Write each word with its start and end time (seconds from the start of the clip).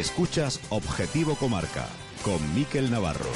Escuchas 0.00 0.58
Objetivo 0.70 1.36
Comarca 1.36 1.86
con 2.24 2.54
Miquel 2.54 2.90
Navarro. 2.90 3.28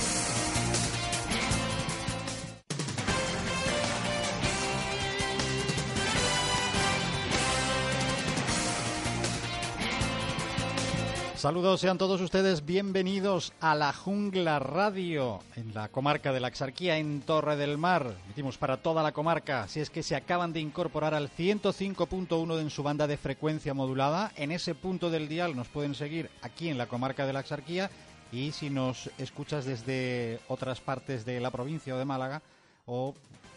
Saludos, 11.47 11.81
sean 11.81 11.97
todos 11.97 12.21
ustedes 12.21 12.67
bienvenidos 12.67 13.53
a 13.61 13.77
la 13.77 13.93
Jungla 13.93 14.59
Radio 14.59 15.39
en 15.55 15.73
la 15.75 15.89
comarca 15.89 16.33
de 16.33 16.41
la 16.41 16.49
Axarquía 16.49 16.99
en 16.99 17.21
Torre 17.21 17.55
del 17.55 17.79
Mar. 17.79 18.17
Metimos 18.27 18.59
para 18.59 18.79
toda 18.79 19.01
la 19.05 19.13
comarca, 19.13 19.69
si 19.69 19.79
es 19.79 19.89
que 19.89 20.03
se 20.03 20.17
acaban 20.17 20.53
de 20.53 20.59
incorporar 20.59 21.15
al 21.15 21.31
105.1 21.31 22.61
en 22.61 22.69
su 22.69 22.83
banda 22.83 23.07
de 23.07 23.17
frecuencia 23.17 23.75
modulada. 23.75 24.33
En 24.35 24.51
ese 24.51 24.75
punto 24.75 25.09
del 25.09 25.29
dial 25.29 25.55
nos 25.55 25.69
pueden 25.69 25.95
seguir 25.95 26.31
aquí 26.43 26.69
en 26.69 26.79
la 26.79 26.89
comarca 26.89 27.27
de 27.27 27.33
la 27.33 27.39
Axarquía 27.39 27.93
y 28.33 28.51
si 28.51 28.69
nos 28.69 29.09
escuchas 29.17 29.67
desde 29.67 30.41
otras 30.49 30.81
partes 30.81 31.25
de 31.25 31.39
la 31.39 31.53
provincia 31.53 31.95
o 31.95 31.99
de 31.99 32.05
Málaga 32.05 32.43
o 32.87 33.15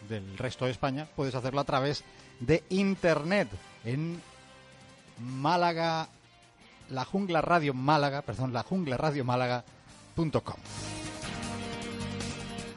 del 0.08 0.38
resto 0.38 0.66
de 0.66 0.70
España, 0.70 1.08
puedes 1.16 1.34
hacerlo 1.34 1.60
a 1.60 1.64
través 1.64 2.04
de 2.38 2.62
internet 2.68 3.48
en 3.84 4.22
Málaga 5.18 6.08
la 6.90 7.04
jungla 7.04 7.40
radio 7.40 7.72
Málaga, 7.74 8.22
perdón, 8.22 8.52
la 8.52 8.62
jungla 8.62 8.96
radio 8.96 9.24
Málaga.com. 9.24 10.56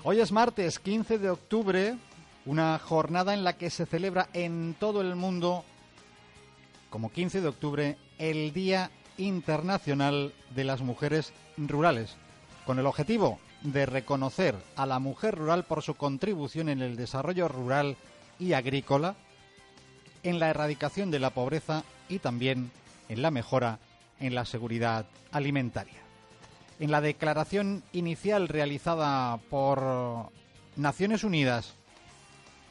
Hoy 0.04 0.20
es 0.20 0.32
martes 0.32 0.80
15 0.80 1.18
de 1.18 1.30
octubre, 1.30 1.98
una 2.46 2.78
jornada 2.80 3.34
en 3.34 3.44
la 3.44 3.54
que 3.54 3.70
se 3.70 3.86
celebra 3.86 4.30
en 4.34 4.76
todo 4.80 5.02
el 5.02 5.16
mundo, 5.16 5.64
como 6.90 7.12
15 7.12 7.42
de 7.42 7.48
octubre, 7.48 7.98
el 8.18 8.54
Día 8.54 8.92
Internacional 9.18 10.34
de 10.54 10.64
las 10.64 10.82
Mujeres 10.82 11.34
Rurales, 11.58 12.16
con 12.66 12.80
el 12.80 12.86
objetivo 12.86 13.40
de 13.62 13.86
reconocer 13.86 14.56
a 14.76 14.86
la 14.86 15.00
mujer 15.00 15.36
rural 15.36 15.64
por 15.64 15.82
su 15.82 15.96
contribución 15.96 16.68
en 16.70 16.82
el 16.82 16.98
desarrollo 16.98 17.48
rural 17.48 17.96
y 18.40 18.54
agrícola, 18.54 19.16
en 20.24 20.40
la 20.40 20.50
erradicación 20.50 21.12
de 21.12 21.20
la 21.20 21.30
pobreza 21.32 21.84
y 22.10 22.20
también 22.20 22.72
en 23.10 23.22
la 23.22 23.32
mejora 23.32 23.80
en 24.24 24.36
la 24.36 24.46
seguridad 24.46 25.06
alimentaria. 25.32 26.02
En 26.80 26.92
la 26.92 27.02
declaración 27.02 27.84
inicial 27.92 28.48
realizada 28.48 29.38
por 29.50 30.32
Naciones 30.76 31.24
Unidas, 31.24 31.76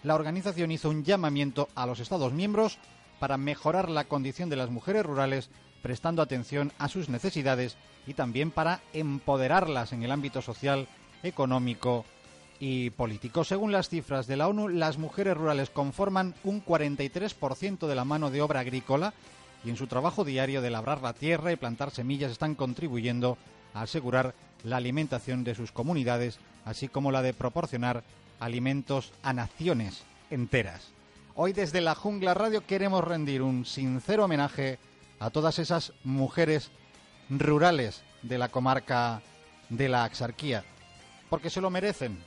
la 0.03 0.15
organización 0.15 0.73
hizo 0.73 0.91
un 0.91 1.05
llamamiento 1.05 1.69
a 1.75 1.87
los 1.87 2.01
Estados 2.01 2.33
miembros 2.33 2.79
para 3.21 3.37
mejorar 3.37 3.89
la 3.89 4.05
condición 4.05 4.49
de 4.49 4.57
las 4.57 4.71
mujeres 4.71 5.05
rurales, 5.05 5.51
prestando 5.83 6.23
atención 6.23 6.73
a 6.79 6.89
sus 6.89 7.09
necesidades 7.09 7.77
y 8.07 8.15
también 8.15 8.51
para 8.51 8.81
empoderarlas 8.93 9.93
en 9.93 10.03
el 10.03 10.11
ámbito 10.11 10.43
social, 10.43 10.89
económico 11.23 12.05
y 12.59 12.91
político. 12.91 13.45
Según 13.45 13.73
las 13.73 13.89
cifras 13.89 14.27
de 14.27 14.37
la 14.37 14.49
ONU, 14.49 14.69
las 14.69 14.99
mujeres 14.99 15.37
rurales 15.37 15.71
conforman 15.71 16.35
un 16.45 16.65
43% 16.65 17.87
de 17.87 17.95
la 17.95 18.05
mano 18.05 18.31
de 18.31 18.41
obra 18.41 18.61
agrícola 18.61 19.15
y 19.65 19.71
en 19.71 19.77
su 19.77 19.87
trabajo 19.87 20.25
diario 20.25 20.61
de 20.61 20.71
labrar 20.71 21.03
la 21.03 21.13
tierra 21.13 21.53
y 21.53 21.57
plantar 21.57 21.91
semillas 21.91 22.33
están 22.33 22.55
contribuyendo 22.55 23.39
a 23.75 23.83
asegurar 23.83 24.35
la 24.65 24.77
alimentación 24.77 25.45
de 25.45 25.55
sus 25.55 25.73
comunidades, 25.73 26.39
así 26.65 26.89
como 26.89 27.13
la 27.13 27.23
de 27.23 27.35
proporcionar 27.35 28.03
alimentos 28.41 29.13
a 29.23 29.33
naciones 29.33 30.03
enteras. 30.31 30.89
Hoy 31.35 31.53
desde 31.53 31.81
la 31.81 31.95
Jungla 31.95 32.35
Radio 32.35 32.67
queremos 32.67 33.05
rendir 33.05 33.43
un 33.43 33.65
sincero 33.65 34.25
homenaje 34.25 34.79
a 35.19 35.31
todas 35.31 35.59
esas 35.59 35.93
mujeres 36.05 36.71
rurales 37.31 38.03
de 38.23 38.39
la 38.39 38.49
comarca 38.49 39.23
de 39.69 39.89
la 39.89 40.05
Axarquía, 40.05 40.65
porque 41.31 41.51
se 41.51 41.61
lo 41.61 41.71
merecen, 41.71 42.19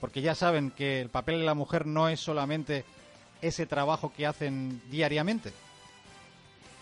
porque 0.00 0.22
ya 0.22 0.34
saben 0.34 0.70
que 0.70 1.00
el 1.00 1.10
papel 1.10 1.38
de 1.40 1.46
la 1.46 1.54
mujer 1.54 1.86
no 1.86 2.08
es 2.08 2.20
solamente 2.20 2.84
ese 3.40 3.66
trabajo 3.66 4.12
que 4.12 4.26
hacen 4.26 4.82
diariamente, 4.90 5.52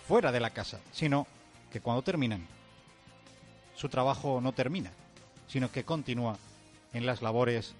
fuera 0.07 0.33
de 0.33 0.41
la 0.41 0.51
casa, 0.51 0.81
sino 0.93 1.27
que 1.71 1.81
cuando 1.81 2.03
terminan, 2.03 2.47
su 3.75 3.89
trabajo 3.89 4.41
no 4.41 4.53
termina, 4.53 4.91
sino 5.49 5.71
que 5.71 5.85
continúa 5.85 6.37
en 6.93 7.07
las 7.07 7.23
labores 7.23 7.75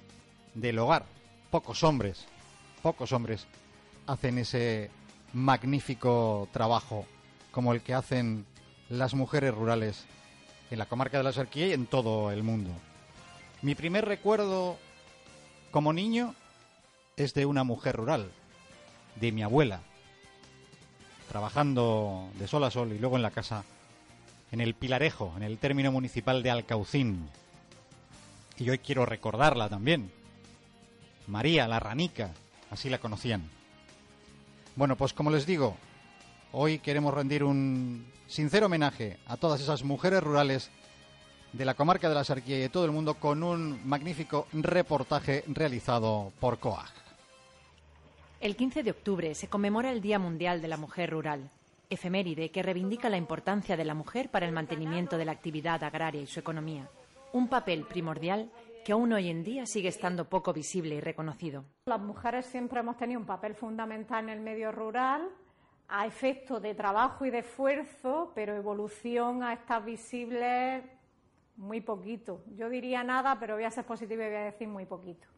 del 0.55 0.79
hogar. 0.79 1.05
Pocos 1.51 1.83
hombres, 1.85 2.27
pocos 2.83 3.13
hombres 3.13 3.47
hacen 4.07 4.39
ese 4.39 4.91
magnífico 5.33 6.49
trabajo 6.53 7.07
como 7.51 7.73
el 7.73 7.83
que 7.83 7.95
hacen 7.95 8.47
las 8.89 9.15
mujeres 9.15 9.55
rurales 9.55 10.05
en 10.71 10.79
la 10.79 10.87
comarca 10.87 11.19
de 11.19 11.25
la 11.25 11.33
Sarquía 11.33 11.69
y 11.69 11.73
en 11.73 11.87
todo 11.87 12.31
el 12.31 12.43
mundo. 12.43 12.71
Mi 13.61 13.75
primer 13.75 14.07
recuerdo 14.07 14.79
como 15.71 15.93
niño 15.93 16.35
es 17.17 17.35
de 17.35 17.47
una 17.47 17.65
mujer 17.65 17.97
rural, 17.97 18.31
de 19.17 19.33
mi 19.33 19.43
abuela, 19.43 19.81
trabajando 21.33 22.29
de 22.39 22.47
sol 22.47 22.63
a 22.63 22.71
sol 22.71 22.93
y 22.93 22.99
luego 22.99 23.17
en 23.17 23.23
la 23.23 23.31
casa 23.31 23.65
en 24.51 24.61
el 24.61 24.75
Pilarejo, 24.75 25.33
en 25.35 25.43
el 25.43 25.57
término 25.57 25.91
municipal 25.91 26.43
de 26.43 26.51
Alcaucín. 26.51 27.27
Y 28.59 28.69
hoy 28.69 28.77
quiero 28.77 29.07
recordarla 29.07 29.71
también. 29.71 30.13
María 31.27 31.67
la 31.67 31.81
Ranica, 31.81 32.33
así 32.71 32.91
la 32.91 32.99
conocían. 32.99 33.49
Bueno, 34.77 34.95
pues 34.97 35.15
como 35.15 35.31
les 35.31 35.47
digo, 35.47 35.75
hoy 36.53 36.81
queremos 36.81 37.15
rendir 37.15 37.45
un 37.45 38.05
sincero 38.27 38.67
homenaje 38.67 39.17
a 39.27 39.39
todas 39.39 39.63
esas 39.63 39.85
mujeres 39.85 40.23
rurales 40.23 40.69
de 41.55 41.65
la 41.65 41.73
comarca 41.73 42.11
de 42.11 42.15
la 42.15 42.25
Sarquía 42.25 42.59
y 42.59 42.61
de 42.61 42.69
todo 42.69 42.85
el 42.85 42.91
mundo 42.91 43.15
con 43.15 43.43
un 43.43 43.81
magnífico 43.89 44.49
reportaje 44.53 45.45
realizado 45.47 46.31
por 46.41 46.59
COAG. 46.59 47.02
El 48.43 48.57
15 48.57 48.83
de 48.83 48.91
octubre 48.91 49.37
se 49.37 49.47
conmemora 49.47 49.93
el 49.93 50.01
Día 50.01 50.19
Mundial 50.19 50.61
de 50.61 50.67
la 50.67 50.77
Mujer 50.77 51.11
Rural, 51.11 51.49
efeméride 51.89 52.51
que 52.51 52.65
reivindica 52.65 53.09
la 53.09 53.17
importancia 53.17 53.77
de 53.77 53.85
la 53.85 53.95
mujer 53.95 54.31
para 54.31 54.47
el 54.47 54.53
mantenimiento 54.53 55.17
de 55.17 55.25
la 55.25 55.31
actividad 55.31 55.85
agraria 55.85 56.21
y 56.21 56.27
su 56.27 56.41
economía, 56.41 56.91
un 57.33 57.47
papel 57.47 57.85
primordial 57.85 58.51
que 58.85 58.91
aún 58.91 59.13
hoy 59.13 59.29
en 59.29 59.45
día 59.45 59.65
sigue 59.65 59.91
estando 59.91 60.29
poco 60.29 60.53
visible 60.53 60.97
y 60.97 61.01
reconocido. 61.01 61.65
Las 61.87 62.01
mujeres 62.01 62.45
siempre 62.47 62.81
hemos 62.81 62.97
tenido 62.97 63.21
un 63.21 63.27
papel 63.27 63.55
fundamental 63.55 64.25
en 64.25 64.31
el 64.31 64.41
medio 64.41 64.73
rural, 64.73 65.29
a 65.87 66.05
efecto 66.05 66.59
de 66.59 66.75
trabajo 66.75 67.25
y 67.25 67.31
de 67.31 67.39
esfuerzo, 67.39 68.33
pero 68.35 68.57
evolución 68.57 69.45
a 69.45 69.53
estar 69.53 69.85
visible 69.85 70.83
muy 71.55 71.81
poquito. 71.81 72.43
Yo 72.57 72.69
diría 72.69 73.05
nada, 73.05 73.39
pero 73.39 73.55
voy 73.55 73.63
a 73.63 73.71
ser 73.71 73.85
positiva 73.85 74.25
y 74.25 74.27
voy 74.27 74.37
a 74.37 74.45
decir 74.47 74.67
muy 74.67 74.85
poquito. 74.85 75.29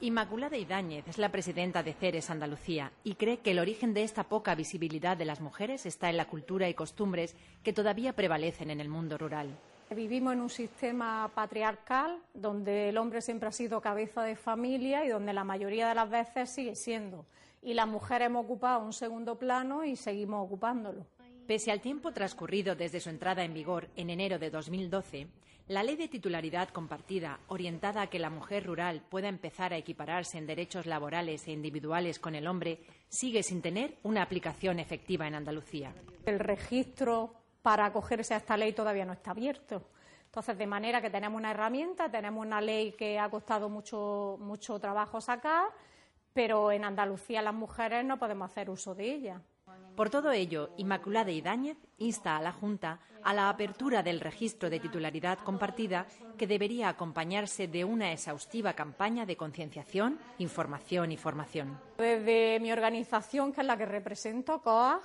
Inmaculada 0.00 0.58
Idáñez 0.58 1.06
es 1.08 1.18
la 1.18 1.30
presidenta 1.30 1.82
de 1.82 1.94
Ceres 1.94 2.28
Andalucía 2.28 2.92
y 3.04 3.14
cree 3.14 3.38
que 3.38 3.52
el 3.52 3.58
origen 3.58 3.94
de 3.94 4.02
esta 4.02 4.24
poca 4.24 4.54
visibilidad 4.54 5.16
de 5.16 5.24
las 5.24 5.40
mujeres 5.40 5.86
está 5.86 6.10
en 6.10 6.16
la 6.16 6.26
cultura 6.26 6.68
y 6.68 6.74
costumbres 6.74 7.36
que 7.62 7.72
todavía 7.72 8.12
prevalecen 8.12 8.70
en 8.70 8.80
el 8.80 8.88
mundo 8.88 9.16
rural. 9.16 9.56
Vivimos 9.94 10.32
en 10.32 10.40
un 10.40 10.50
sistema 10.50 11.30
patriarcal 11.34 12.18
donde 12.34 12.88
el 12.88 12.98
hombre 12.98 13.20
siempre 13.20 13.48
ha 13.48 13.52
sido 13.52 13.80
cabeza 13.80 14.22
de 14.24 14.34
familia 14.34 15.04
y 15.04 15.08
donde 15.08 15.32
la 15.32 15.44
mayoría 15.44 15.88
de 15.88 15.94
las 15.94 16.10
veces 16.10 16.50
sigue 16.50 16.74
siendo. 16.74 17.24
Y 17.62 17.74
las 17.74 17.86
mujeres 17.86 18.26
hemos 18.26 18.44
ocupado 18.44 18.84
un 18.84 18.92
segundo 18.92 19.38
plano 19.38 19.84
y 19.84 19.96
seguimos 19.96 20.44
ocupándolo. 20.44 21.06
Pese 21.46 21.70
al 21.70 21.80
tiempo 21.80 22.12
transcurrido 22.12 22.74
desde 22.74 23.00
su 23.00 23.10
entrada 23.10 23.44
en 23.44 23.54
vigor 23.54 23.88
en 23.96 24.10
enero 24.10 24.38
de 24.38 24.50
2012, 24.50 25.28
la 25.66 25.82
ley 25.82 25.96
de 25.96 26.08
titularidad 26.08 26.68
compartida, 26.68 27.40
orientada 27.48 28.02
a 28.02 28.06
que 28.08 28.18
la 28.18 28.28
mujer 28.28 28.66
rural 28.66 29.02
pueda 29.08 29.28
empezar 29.28 29.72
a 29.72 29.78
equipararse 29.78 30.36
en 30.36 30.46
derechos 30.46 30.84
laborales 30.84 31.48
e 31.48 31.52
individuales 31.52 32.18
con 32.18 32.34
el 32.34 32.46
hombre, 32.46 32.80
sigue 33.08 33.42
sin 33.42 33.62
tener 33.62 33.96
una 34.02 34.22
aplicación 34.22 34.78
efectiva 34.78 35.26
en 35.26 35.36
Andalucía. 35.36 35.94
El 36.26 36.38
registro 36.38 37.32
para 37.62 37.86
acogerse 37.86 38.34
a 38.34 38.38
esta 38.38 38.58
ley 38.58 38.74
todavía 38.74 39.06
no 39.06 39.14
está 39.14 39.30
abierto. 39.30 39.82
Entonces, 40.26 40.58
de 40.58 40.66
manera 40.66 41.00
que 41.00 41.08
tenemos 41.08 41.38
una 41.38 41.52
herramienta, 41.52 42.10
tenemos 42.10 42.44
una 42.44 42.60
ley 42.60 42.92
que 42.92 43.18
ha 43.18 43.30
costado 43.30 43.70
mucho, 43.70 44.36
mucho 44.40 44.78
trabajo 44.78 45.20
sacar, 45.20 45.68
pero 46.34 46.72
en 46.72 46.84
Andalucía 46.84 47.40
las 47.40 47.54
mujeres 47.54 48.04
no 48.04 48.18
podemos 48.18 48.50
hacer 48.50 48.68
uso 48.68 48.94
de 48.94 49.14
ella. 49.14 49.40
Por 49.96 50.10
todo 50.10 50.32
ello, 50.32 50.70
Inmaculada 50.76 51.30
Idáñez 51.30 51.78
insta 51.98 52.36
a 52.36 52.42
la 52.42 52.50
Junta 52.52 52.98
a 53.22 53.32
la 53.32 53.48
apertura 53.48 54.02
del 54.02 54.20
registro 54.20 54.68
de 54.68 54.80
titularidad 54.80 55.38
compartida 55.38 56.06
que 56.36 56.46
debería 56.46 56.88
acompañarse 56.88 57.68
de 57.68 57.84
una 57.84 58.12
exhaustiva 58.12 58.74
campaña 58.74 59.24
de 59.24 59.36
concienciación, 59.36 60.18
información 60.38 61.12
y 61.12 61.16
formación. 61.16 61.80
Desde 61.96 62.58
mi 62.60 62.72
organización, 62.72 63.52
que 63.52 63.60
es 63.60 63.66
la 63.66 63.76
que 63.76 63.86
represento, 63.86 64.60
COAG, 64.62 65.00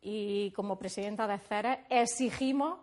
y 0.00 0.50
como 0.52 0.78
presidenta 0.78 1.26
de 1.26 1.38
CERES, 1.38 1.78
exigimos 1.88 2.80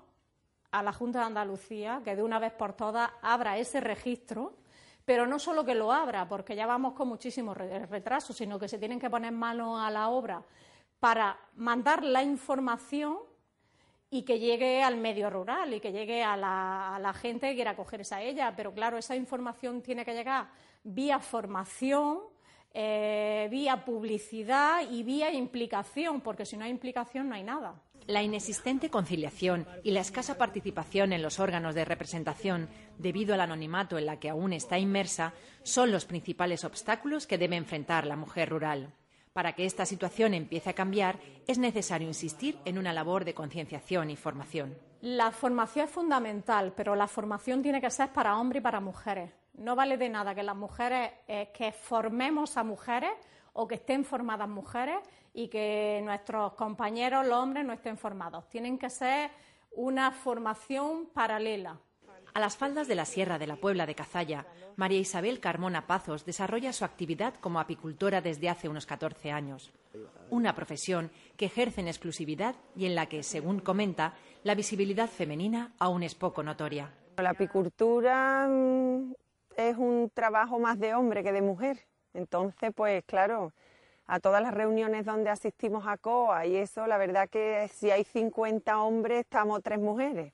a 0.71 0.83
la 0.83 0.93
Junta 0.93 1.19
de 1.19 1.25
Andalucía 1.25 2.01
que 2.05 2.15
de 2.15 2.23
una 2.23 2.39
vez 2.39 2.53
por 2.53 2.73
todas 2.73 3.09
abra 3.21 3.57
ese 3.57 3.81
registro, 3.81 4.53
pero 5.03 5.25
no 5.25 5.39
solo 5.39 5.65
que 5.65 5.73
lo 5.73 5.91
abra, 5.91 6.29
porque 6.29 6.55
ya 6.55 6.67
vamos 6.67 6.93
con 6.93 7.07
muchísimo 7.07 7.53
retraso, 7.53 8.31
sino 8.31 8.59
que 8.59 8.67
se 8.67 8.77
tienen 8.77 8.99
que 8.99 9.09
poner 9.09 9.31
manos 9.31 9.81
a 9.81 9.89
la 9.89 10.09
obra 10.09 10.43
para 10.99 11.39
mandar 11.55 12.03
la 12.03 12.23
información 12.23 13.17
y 14.11 14.23
que 14.23 14.39
llegue 14.39 14.81
al 14.81 14.97
medio 14.97 15.29
rural 15.29 15.73
y 15.73 15.79
que 15.79 15.91
llegue 15.91 16.23
a 16.23 16.35
la, 16.35 17.13
gente 17.13 17.49
que 17.49 17.55
quiera 17.55 17.71
acogerse 17.71 18.15
a 18.15 18.23
ella. 18.23 18.53
Pero 18.55 18.73
claro, 18.73 18.97
esa 18.97 19.15
información 19.15 19.81
tiene 19.81 20.03
que 20.03 20.13
llegar 20.13 20.49
vía 20.83 21.19
formación, 21.19 22.19
eh, 22.73 23.47
vía 23.51 23.85
publicidad 23.85 24.81
y 24.89 25.03
vía 25.03 25.31
implicación, 25.31 26.21
porque 26.21 26.45
si 26.45 26.57
no 26.57 26.65
hay 26.65 26.71
implicación 26.71 27.29
no 27.29 27.35
hay 27.35 27.43
nada. 27.43 27.81
La 28.07 28.23
inexistente 28.23 28.89
conciliación 28.89 29.67
y 29.83 29.91
la 29.91 29.99
escasa 29.99 30.39
participación 30.39 31.13
en 31.13 31.21
los 31.21 31.39
órganos 31.39 31.75
de 31.75 31.85
representación, 31.85 32.67
debido 32.97 33.35
al 33.35 33.41
anonimato 33.41 33.99
en 33.99 34.07
la 34.07 34.19
que 34.19 34.29
aún 34.29 34.51
está 34.53 34.79
inmersa, 34.79 35.33
son 35.61 35.91
los 35.91 36.05
principales 36.05 36.63
obstáculos 36.63 37.27
que 37.27 37.37
debe 37.37 37.55
enfrentar 37.55 38.07
la 38.07 38.15
mujer 38.15 38.49
rural. 38.49 38.95
Para 39.33 39.53
que 39.53 39.65
esta 39.65 39.85
situación 39.85 40.33
empiece 40.33 40.71
a 40.71 40.73
cambiar, 40.73 41.19
es 41.47 41.57
necesario 41.57 42.07
insistir 42.07 42.57
en 42.65 42.77
una 42.77 42.93
labor 42.93 43.25
de 43.25 43.33
concienciación 43.33 44.09
y 44.09 44.15
formación. 44.15 44.77
La 45.01 45.31
formación 45.31 45.85
es 45.85 45.91
fundamental, 45.91 46.73
pero 46.75 46.95
la 46.95 47.07
formación 47.07 47.61
tiene 47.61 47.79
que 47.79 47.89
ser 47.89 48.09
para 48.11 48.37
hombres 48.37 48.61
y 48.61 48.63
para 48.63 48.79
mujeres. 48.79 49.31
No 49.53 49.75
vale 49.75 49.97
de 49.97 50.09
nada 50.09 50.35
que 50.35 50.43
las 50.43 50.55
mujeres, 50.55 51.11
eh, 51.27 51.51
que 51.53 51.71
formemos 51.71 52.57
a 52.57 52.63
mujeres 52.63 53.11
o 53.53 53.67
que 53.67 53.75
estén 53.75 54.03
formadas 54.03 54.49
mujeres 54.49 54.97
y 55.33 55.47
que 55.47 56.01
nuestros 56.03 56.53
compañeros, 56.53 57.25
los 57.25 57.37
hombres, 57.37 57.65
no 57.65 57.73
estén 57.73 57.97
formados. 57.97 58.49
Tienen 58.49 58.77
que 58.77 58.89
ser 58.89 59.31
una 59.71 60.11
formación 60.11 61.07
paralela. 61.13 61.77
A 62.33 62.39
las 62.39 62.57
faldas 62.57 62.87
de 62.87 62.95
la 62.95 63.05
Sierra 63.05 63.39
de 63.39 63.47
la 63.47 63.55
Puebla 63.55 63.85
de 63.85 63.95
Cazalla, 63.95 64.45
María 64.75 64.99
Isabel 64.99 65.39
Carmona 65.39 65.87
Pazos 65.87 66.25
desarrolla 66.25 66.73
su 66.73 66.85
actividad 66.85 67.33
como 67.35 67.59
apicultora 67.59 68.21
desde 68.21 68.49
hace 68.49 68.69
unos 68.69 68.85
14 68.85 69.31
años. 69.31 69.71
Una 70.29 70.53
profesión 70.53 71.11
que 71.37 71.45
ejerce 71.45 71.81
en 71.81 71.87
exclusividad 71.87 72.55
y 72.75 72.85
en 72.85 72.95
la 72.95 73.07
que, 73.07 73.23
según 73.23 73.59
comenta, 73.59 74.13
la 74.43 74.55
visibilidad 74.55 75.09
femenina 75.09 75.73
aún 75.79 76.03
es 76.03 76.15
poco 76.15 76.43
notoria. 76.43 76.93
La 77.17 77.31
apicultura 77.31 78.47
mm, 78.47 79.13
es 79.57 79.77
un 79.77 80.11
trabajo 80.13 80.59
más 80.59 80.79
de 80.79 80.93
hombre 80.93 81.23
que 81.23 81.31
de 81.31 81.41
mujer. 81.41 81.79
Entonces, 82.13 82.71
pues 82.75 83.03
claro, 83.05 83.53
a 84.05 84.19
todas 84.19 84.41
las 84.41 84.53
reuniones 84.53 85.05
donde 85.05 85.29
asistimos 85.29 85.85
a 85.87 85.97
COA 85.97 86.45
y 86.45 86.55
eso, 86.55 86.87
la 86.87 86.97
verdad 86.97 87.29
que 87.29 87.67
si 87.73 87.91
hay 87.91 88.03
50 88.03 88.81
hombres, 88.81 89.21
estamos 89.21 89.61
tres 89.63 89.79
mujeres. 89.79 90.33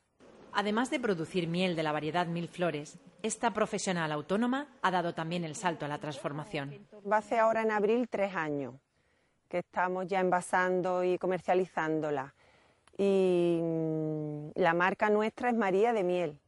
Además 0.57 0.89
de 0.89 1.01
producir 1.01 1.47
miel 1.47 1.75
de 1.75 1.83
la 1.83 1.91
variedad 1.91 2.27
Mil 2.27 2.47
Flores, 2.47 2.97
esta 3.21 3.51
profesional 3.51 4.09
autónoma 4.13 4.67
ha 4.81 4.89
dado 4.89 5.13
también 5.13 5.43
el 5.43 5.53
salto 5.53 5.83
a 5.83 5.89
la 5.89 5.97
transformación. 5.97 6.87
Va 7.11 7.17
a 7.17 7.21
ser 7.21 7.39
ahora 7.39 7.61
en 7.61 7.71
abril 7.71 8.07
tres 8.09 8.33
años 8.33 8.75
que 9.49 9.59
estamos 9.59 10.07
ya 10.07 10.21
envasando 10.21 11.03
y 11.03 11.17
comercializándola. 11.17 12.33
Y 12.97 13.59
mm, 13.61 14.51
la 14.55 14.73
marca 14.73 15.09
nuestra 15.09 15.49
es 15.49 15.55
María 15.57 15.91
de 15.91 16.03
Miel. 16.03 16.39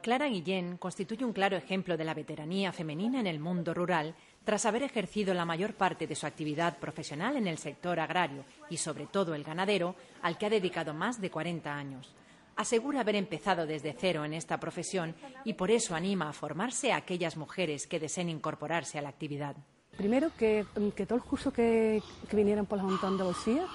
Clara 0.00 0.26
Guillén 0.26 0.78
constituye 0.78 1.26
un 1.26 1.34
claro 1.34 1.58
ejemplo 1.58 1.98
de 1.98 2.04
la 2.04 2.14
veteranía 2.14 2.72
femenina 2.72 3.20
en 3.20 3.26
el 3.26 3.40
mundo 3.40 3.74
rural 3.74 4.14
tras 4.44 4.64
haber 4.64 4.84
ejercido 4.84 5.34
la 5.34 5.44
mayor 5.44 5.74
parte 5.74 6.06
de 6.06 6.14
su 6.14 6.26
actividad 6.26 6.78
profesional 6.78 7.36
en 7.36 7.46
el 7.46 7.58
sector 7.58 8.00
agrario 8.00 8.44
y 8.70 8.78
sobre 8.78 9.06
todo 9.06 9.34
el 9.34 9.44
ganadero, 9.44 9.96
al 10.22 10.38
que 10.38 10.46
ha 10.46 10.50
dedicado 10.50 10.94
más 10.94 11.20
de 11.20 11.30
40 11.30 11.74
años. 11.74 12.14
Asegura 12.56 13.00
haber 13.00 13.16
empezado 13.16 13.66
desde 13.66 13.96
cero 13.98 14.24
en 14.24 14.32
esta 14.32 14.58
profesión 14.58 15.14
y 15.44 15.54
por 15.54 15.70
eso 15.70 15.94
anima 15.94 16.28
a 16.28 16.32
formarse 16.32 16.92
a 16.92 16.96
aquellas 16.96 17.36
mujeres 17.36 17.86
que 17.86 17.98
deseen 17.98 18.28
incorporarse 18.28 18.98
a 18.98 19.02
la 19.02 19.08
actividad. 19.08 19.56
Primero, 19.96 20.30
que, 20.36 20.66
todo 21.06 21.16
el 21.16 21.24
curso 21.24 21.52
que, 21.52 22.02
vinieran 22.32 22.66
por 22.66 22.78
la 22.78 22.84
Junta 22.84 23.06
de 23.06 23.12
Andalucía 23.12 23.66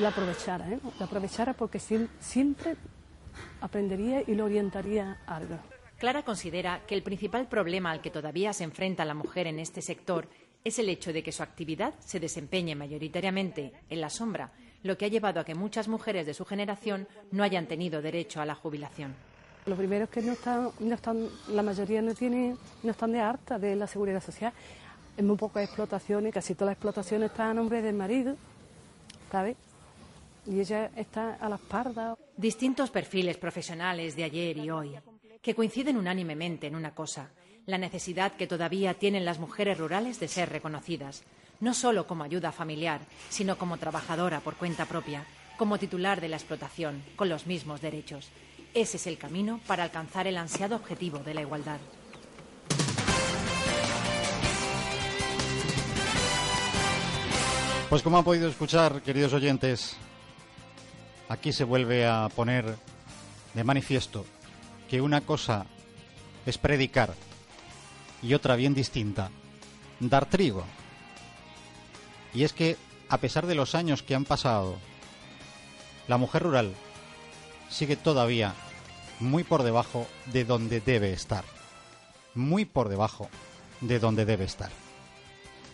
lo 0.00 0.08
aprovechara, 0.08 0.70
¿eh? 0.70 0.78
lo 0.98 1.04
aprovechara 1.04 1.52
porque 1.54 1.78
siempre 1.78 2.76
aprendería 3.60 4.22
y 4.26 4.34
lo 4.34 4.44
orientaría 4.44 5.18
algo. 5.26 5.58
Clara 5.98 6.24
considera 6.24 6.82
que 6.86 6.94
el 6.94 7.02
principal 7.02 7.46
problema 7.46 7.90
al 7.90 8.00
que 8.00 8.10
todavía 8.10 8.52
se 8.52 8.64
enfrenta 8.64 9.04
la 9.04 9.14
mujer 9.14 9.46
en 9.46 9.58
este 9.58 9.82
sector 9.82 10.28
es 10.64 10.78
el 10.78 10.88
hecho 10.88 11.12
de 11.12 11.22
que 11.22 11.32
su 11.32 11.42
actividad 11.42 11.94
se 12.00 12.20
desempeñe 12.20 12.74
mayoritariamente 12.74 13.72
en 13.88 14.00
la 14.00 14.10
sombra, 14.10 14.52
lo 14.82 14.96
que 14.96 15.04
ha 15.04 15.08
llevado 15.08 15.40
a 15.40 15.44
que 15.44 15.54
muchas 15.54 15.88
mujeres 15.88 16.26
de 16.26 16.34
su 16.34 16.44
generación 16.44 17.06
no 17.30 17.44
hayan 17.44 17.66
tenido 17.66 18.02
derecho 18.02 18.40
a 18.40 18.46
la 18.46 18.54
jubilación. 18.54 19.14
Lo 19.66 19.76
primero 19.76 20.04
es 20.04 20.10
que 20.10 20.22
no 20.22 20.32
están, 20.32 20.70
no 20.80 20.94
están, 20.94 21.28
la 21.48 21.62
mayoría 21.62 22.02
no 22.02 22.14
tiene, 22.14 22.56
no 22.82 22.90
están 22.90 23.12
de 23.12 23.20
harta 23.20 23.58
de 23.58 23.76
la 23.76 23.86
seguridad 23.86 24.22
social. 24.22 24.52
Es 25.16 25.24
muy 25.24 25.36
poca 25.36 25.62
explotación 25.62 26.26
y 26.26 26.32
casi 26.32 26.54
todas 26.54 26.70
las 26.70 26.76
explotaciones 26.76 27.30
están 27.30 27.50
a 27.50 27.54
nombre 27.54 27.80
del 27.80 27.94
marido, 27.94 28.36
¿sabes? 29.30 29.56
Y 30.46 30.58
ella 30.58 30.90
está 30.96 31.34
a 31.34 31.48
las 31.48 31.60
pardas. 31.60 32.18
Distintos 32.36 32.90
perfiles 32.90 33.36
profesionales 33.36 34.16
de 34.16 34.24
ayer 34.24 34.56
y 34.56 34.70
hoy, 34.70 34.98
que 35.40 35.54
coinciden 35.54 35.96
unánimemente 35.96 36.66
en 36.66 36.74
una 36.74 36.92
cosa, 36.92 37.30
la 37.66 37.78
necesidad 37.78 38.32
que 38.32 38.48
todavía 38.48 38.94
tienen 38.94 39.24
las 39.24 39.38
mujeres 39.38 39.78
rurales 39.78 40.18
de 40.18 40.26
ser 40.26 40.48
reconocidas, 40.48 41.22
no 41.62 41.74
solo 41.74 42.08
como 42.08 42.24
ayuda 42.24 42.50
familiar, 42.50 43.02
sino 43.30 43.56
como 43.56 43.78
trabajadora 43.78 44.40
por 44.40 44.56
cuenta 44.56 44.84
propia, 44.84 45.24
como 45.56 45.78
titular 45.78 46.20
de 46.20 46.28
la 46.28 46.36
explotación, 46.36 47.04
con 47.14 47.28
los 47.28 47.46
mismos 47.46 47.80
derechos. 47.80 48.30
Ese 48.74 48.96
es 48.96 49.06
el 49.06 49.16
camino 49.16 49.60
para 49.68 49.84
alcanzar 49.84 50.26
el 50.26 50.38
ansiado 50.38 50.74
objetivo 50.74 51.20
de 51.20 51.34
la 51.34 51.42
igualdad. 51.42 51.78
Pues 57.88 58.02
como 58.02 58.18
han 58.18 58.24
podido 58.24 58.48
escuchar, 58.48 59.00
queridos 59.00 59.32
oyentes, 59.32 59.96
aquí 61.28 61.52
se 61.52 61.62
vuelve 61.62 62.08
a 62.08 62.28
poner 62.34 62.74
de 63.54 63.62
manifiesto 63.62 64.26
que 64.90 65.00
una 65.00 65.20
cosa 65.20 65.66
es 66.44 66.58
predicar 66.58 67.14
y 68.20 68.34
otra 68.34 68.56
bien 68.56 68.74
distinta, 68.74 69.30
dar 70.00 70.26
trigo. 70.26 70.64
Y 72.34 72.44
es 72.44 72.52
que, 72.52 72.76
a 73.08 73.18
pesar 73.18 73.46
de 73.46 73.54
los 73.54 73.74
años 73.74 74.02
que 74.02 74.14
han 74.14 74.24
pasado, 74.24 74.76
la 76.08 76.18
mujer 76.18 76.42
rural 76.42 76.74
sigue 77.68 77.96
todavía 77.96 78.54
muy 79.20 79.44
por 79.44 79.62
debajo 79.62 80.06
de 80.26 80.44
donde 80.44 80.80
debe 80.80 81.12
estar. 81.12 81.44
Muy 82.34 82.64
por 82.64 82.88
debajo 82.88 83.28
de 83.80 83.98
donde 83.98 84.24
debe 84.24 84.44
estar. 84.44 84.70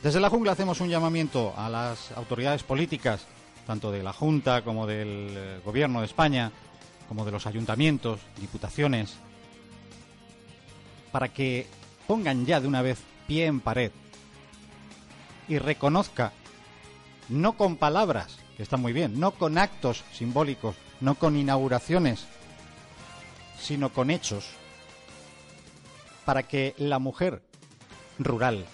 Desde 0.03 0.21
la 0.21 0.31
jungla 0.31 0.53
hacemos 0.53 0.81
un 0.81 0.89
llamamiento 0.89 1.55
a 1.57 1.69
las 1.69 2.13
autoridades 2.13 2.63
políticas, 2.63 3.27
tanto 3.67 3.91
de 3.91 4.03
la 4.03 4.13
Junta 4.13 4.63
como 4.63 4.87
del 4.87 5.35
eh, 5.37 5.61
Gobierno 5.65 6.01
de 6.01 6.07
España, 6.07 6.53
como 7.09 7.25
de 7.25 7.33
los 7.33 7.47
ayuntamientos, 7.47 8.21
diputaciones, 8.41 9.17
para 11.11 11.29
que 11.29 11.67
pongan 12.07 12.47
ya 12.47 12.61
de 12.61 12.69
una 12.69 12.83
vez 12.83 12.99
pie 13.27 13.47
en 13.47 13.61
pared 13.61 13.91
y 15.49 15.59
reconozca, 15.59 16.33
no 17.29 17.57
con 17.57 17.77
palabras, 17.77 18.39
que 18.57 18.63
están 18.63 18.81
muy 18.81 18.93
bien, 18.93 19.19
no 19.21 19.33
con 19.33 19.59
actos 19.59 20.05
simbólicos, 20.13 20.77
no 21.01 21.15
con 21.15 21.37
inauguraciones, 21.37 22.27
sino 23.61 23.93
con 23.93 24.11
hechos, 24.11 24.47
para 26.25 26.43
que 26.43 26.75
la 26.79 26.99
mujer 26.99 27.43
rural, 28.19 28.65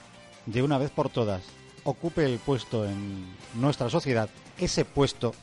de 0.46 0.62
una 0.62 0.78
vez 0.78 0.90
por 0.90 1.08
todas, 1.08 1.42
ocupe 1.84 2.25
el 2.25 2.38
puesto 2.38 2.84
en 2.84 3.26
nuestra 3.54 3.90
sociedad, 3.90 4.28
ese 4.58 4.84
puesto 4.84 5.34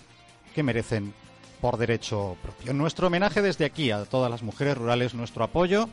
que 0.53 0.63
merecen 0.63 1.13
por 1.61 1.77
derecho 1.77 2.35
propio. 2.41 2.73
Nuestro 2.73 3.07
homenaje 3.07 3.41
desde 3.41 3.65
aquí 3.65 3.91
a 3.91 4.05
todas 4.05 4.31
las 4.31 4.41
mujeres 4.41 4.77
rurales, 4.77 5.13
nuestro 5.13 5.43
apoyo 5.43 5.87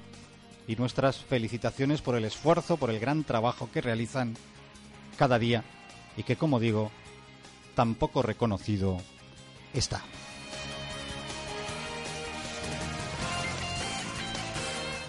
y 0.66 0.76
nuestras 0.76 1.18
felicitaciones 1.18 2.00
por 2.00 2.16
el 2.16 2.25
esfuerzo, 2.25 2.78
por 2.78 2.90
el 2.90 2.98
gran 2.98 3.25
trabajo 3.25 3.68
que 3.72 3.82
realizan 3.82 4.37
cada 5.18 5.38
día 5.38 5.64
y 6.16 6.22
que, 6.22 6.37
como 6.37 6.58
digo, 6.58 6.90
tampoco 7.78 8.23
reconocido 8.23 8.99
está. 9.73 10.02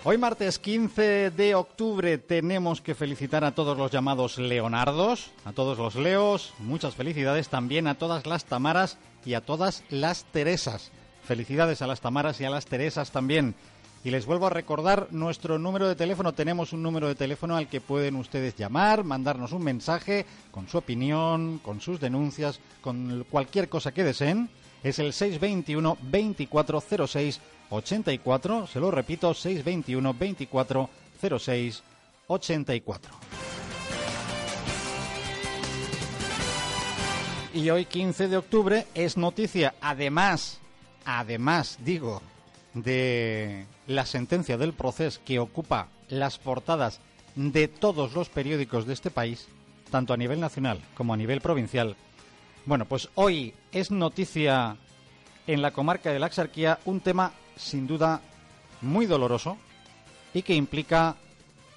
Hoy 0.03 0.19
martes 0.19 0.59
15 0.59 1.31
de 1.31 1.55
octubre 1.55 2.19
tenemos 2.19 2.81
que 2.81 2.93
felicitar 2.93 3.43
a 3.43 3.55
todos 3.55 3.75
los 3.75 3.89
llamados 3.89 4.38
Leonardos, 4.38 5.31
a 5.45 5.51
todos 5.51 5.79
los 5.79 5.95
Leos, 5.95 6.53
muchas 6.59 6.93
felicidades 6.93 7.49
también 7.49 7.88
a 7.88 7.95
todas 7.95 8.27
las 8.27 8.45
Tamaras 8.45 8.99
y 9.25 9.33
a 9.33 9.41
todas 9.41 9.83
las 9.89 10.25
Teresas. 10.25 10.91
Felicidades 11.23 11.81
a 11.81 11.88
las 11.88 12.01
Tamaras 12.01 12.39
y 12.39 12.45
a 12.45 12.51
las 12.51 12.67
Teresas 12.67 13.09
también. 13.09 13.55
Y 14.03 14.11
les 14.11 14.25
vuelvo 14.25 14.47
a 14.47 14.51
recordar 14.51 15.07
nuestro 15.11 15.59
número 15.59 15.87
de 15.87 15.95
teléfono. 15.95 16.33
Tenemos 16.33 16.71
un 16.71 16.81
número 16.81 17.07
de 17.07 17.15
teléfono 17.15 17.57
al 17.57 17.67
que 17.67 17.81
pueden 17.81 18.15
ustedes 18.15 18.55
llamar, 18.55 19.03
mandarnos 19.03 19.51
un 19.51 19.63
mensaje 19.63 20.25
con 20.51 20.67
su 20.69 20.77
opinión, 20.77 21.59
con 21.59 21.81
sus 21.81 21.99
denuncias, 21.99 22.59
con 22.81 23.25
cualquier 23.29 23.67
cosa 23.67 23.91
que 23.91 24.05
deseen. 24.05 24.49
Es 24.83 24.99
el 24.99 25.11
621 25.11 25.97
2406 26.01 27.41
84. 27.69 28.67
Se 28.67 28.79
lo 28.79 28.89
repito, 28.89 29.33
621 29.33 30.13
24 30.13 30.89
06 31.37 31.83
84. 32.27 33.11
Y 37.53 37.69
hoy, 37.71 37.85
15 37.85 38.27
de 38.27 38.37
octubre, 38.37 38.85
es 38.93 39.17
noticia, 39.17 39.73
además, 39.81 40.59
además, 41.03 41.79
digo, 41.83 42.21
de 42.73 43.65
la 43.88 44.05
sentencia 44.05 44.57
del 44.57 44.73
proceso 44.73 45.21
que 45.25 45.39
ocupa 45.39 45.88
las 46.09 46.38
portadas 46.38 46.99
de 47.35 47.67
todos 47.67 48.13
los 48.13 48.29
periódicos 48.29 48.85
de 48.85 48.93
este 48.93 49.11
país, 49.11 49.47
tanto 49.91 50.13
a 50.13 50.17
nivel 50.17 50.39
nacional 50.39 50.79
como 50.95 51.13
a 51.13 51.17
nivel 51.17 51.41
provincial. 51.41 51.95
Bueno, 52.65 52.85
pues 52.85 53.09
hoy 53.15 53.53
es 53.71 53.91
noticia 53.91 54.77
en 55.47 55.61
la 55.61 55.71
comarca 55.71 56.11
de 56.11 56.19
la 56.19 56.27
Axarquía 56.27 56.79
un 56.85 56.99
tema 56.99 57.31
sin 57.55 57.88
duda 57.88 58.21
muy 58.81 59.05
doloroso 59.05 59.57
y 60.33 60.43
que 60.43 60.53
implica 60.53 61.15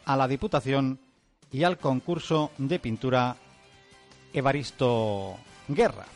a 0.04 0.16
la 0.16 0.28
Diputación 0.28 0.98
y 1.50 1.64
al 1.64 1.78
concurso 1.78 2.50
de 2.58 2.78
pintura 2.78 3.36
Evaristo 4.32 5.36
Guerra. 5.68 6.06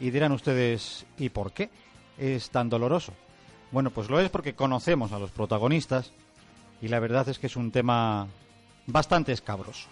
Y 0.00 0.10
dirán 0.10 0.32
ustedes, 0.32 1.06
¿y 1.18 1.28
por 1.28 1.52
qué 1.52 1.70
es 2.18 2.50
tan 2.50 2.68
doloroso? 2.68 3.12
Bueno, 3.74 3.90
pues 3.90 4.08
lo 4.08 4.20
es 4.20 4.30
porque 4.30 4.54
conocemos 4.54 5.10
a 5.10 5.18
los 5.18 5.32
protagonistas 5.32 6.12
y 6.80 6.86
la 6.86 7.00
verdad 7.00 7.28
es 7.28 7.40
que 7.40 7.48
es 7.48 7.56
un 7.56 7.72
tema 7.72 8.28
bastante 8.86 9.32
escabroso. 9.32 9.88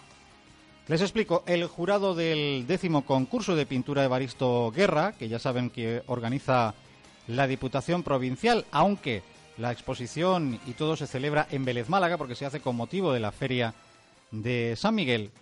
Les 0.87 1.01
explico, 1.01 1.43
el 1.47 1.67
jurado 1.67 2.15
del 2.15 2.65
décimo 2.69 3.05
concurso 3.05 3.57
de 3.57 3.67
pintura 3.67 4.05
Evaristo 4.05 4.71
Guerra, 4.71 5.15
que 5.19 5.29
ya 5.29 5.41
saben 5.41 5.69
que 5.69 6.05
organiza 6.07 6.75
la 7.27 7.49
Diputación 7.49 8.05
Provincial, 8.05 8.67
aunque 8.71 9.25
la 9.59 9.73
exposición 9.73 10.61
y 10.65 10.75
todo 10.75 10.95
se 10.95 11.09
celebra 11.09 11.49
en 11.51 11.65
Vélez 11.65 11.89
Málaga 11.89 12.19
porque 12.19 12.37
se 12.37 12.47
hace 12.47 12.61
con 12.61 12.77
motivo 12.77 13.12
de 13.12 13.19
la 13.19 13.33
feria 13.33 13.75
de 14.31 14.77
San 14.77 14.95
Miguel, 14.95 15.33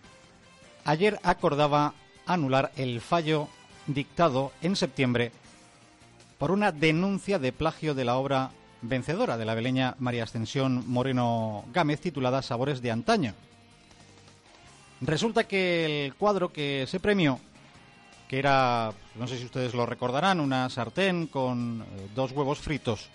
ayer 0.87 1.21
acordaba 1.25 1.93
anular 2.25 2.73
el 2.77 3.03
fallo 3.03 3.49
dictado 3.87 4.51
en 4.63 4.77
septiembre 4.77 5.31
por 6.41 6.51
una 6.51 6.73
denuncia 6.73 7.39
de 7.39 7.53
plagio 7.53 7.95
de 7.95 8.07
la 8.07 8.17
obra 8.17 8.51
vencedora 8.81 9.37
de 9.37 9.45
la 9.45 9.55
veleña 9.55 9.95
María 9.99 10.25
Ascensión 10.25 10.85
Moreno 10.87 11.67
Gámez 11.71 12.01
titulada 12.01 12.41
Sabores 12.41 12.81
de 12.81 12.91
Antaño. 12.91 13.35
Resulta 15.03 15.45
que 15.45 16.07
el 16.07 16.15
cuadro 16.15 16.51
que 16.51 16.87
se 16.89 16.99
premió, 16.99 17.39
que 18.27 18.39
era, 18.39 18.91
no 19.17 19.29
sé 19.29 19.37
si 19.37 19.45
ustedes 19.45 19.75
lo 19.75 19.85
recordarán, 19.85 20.41
una 20.41 20.71
sartén 20.71 21.27
con 21.27 21.83
eh, 21.83 22.09
dos 22.15 22.33
huevos 22.33 22.59
fritos 22.59 23.11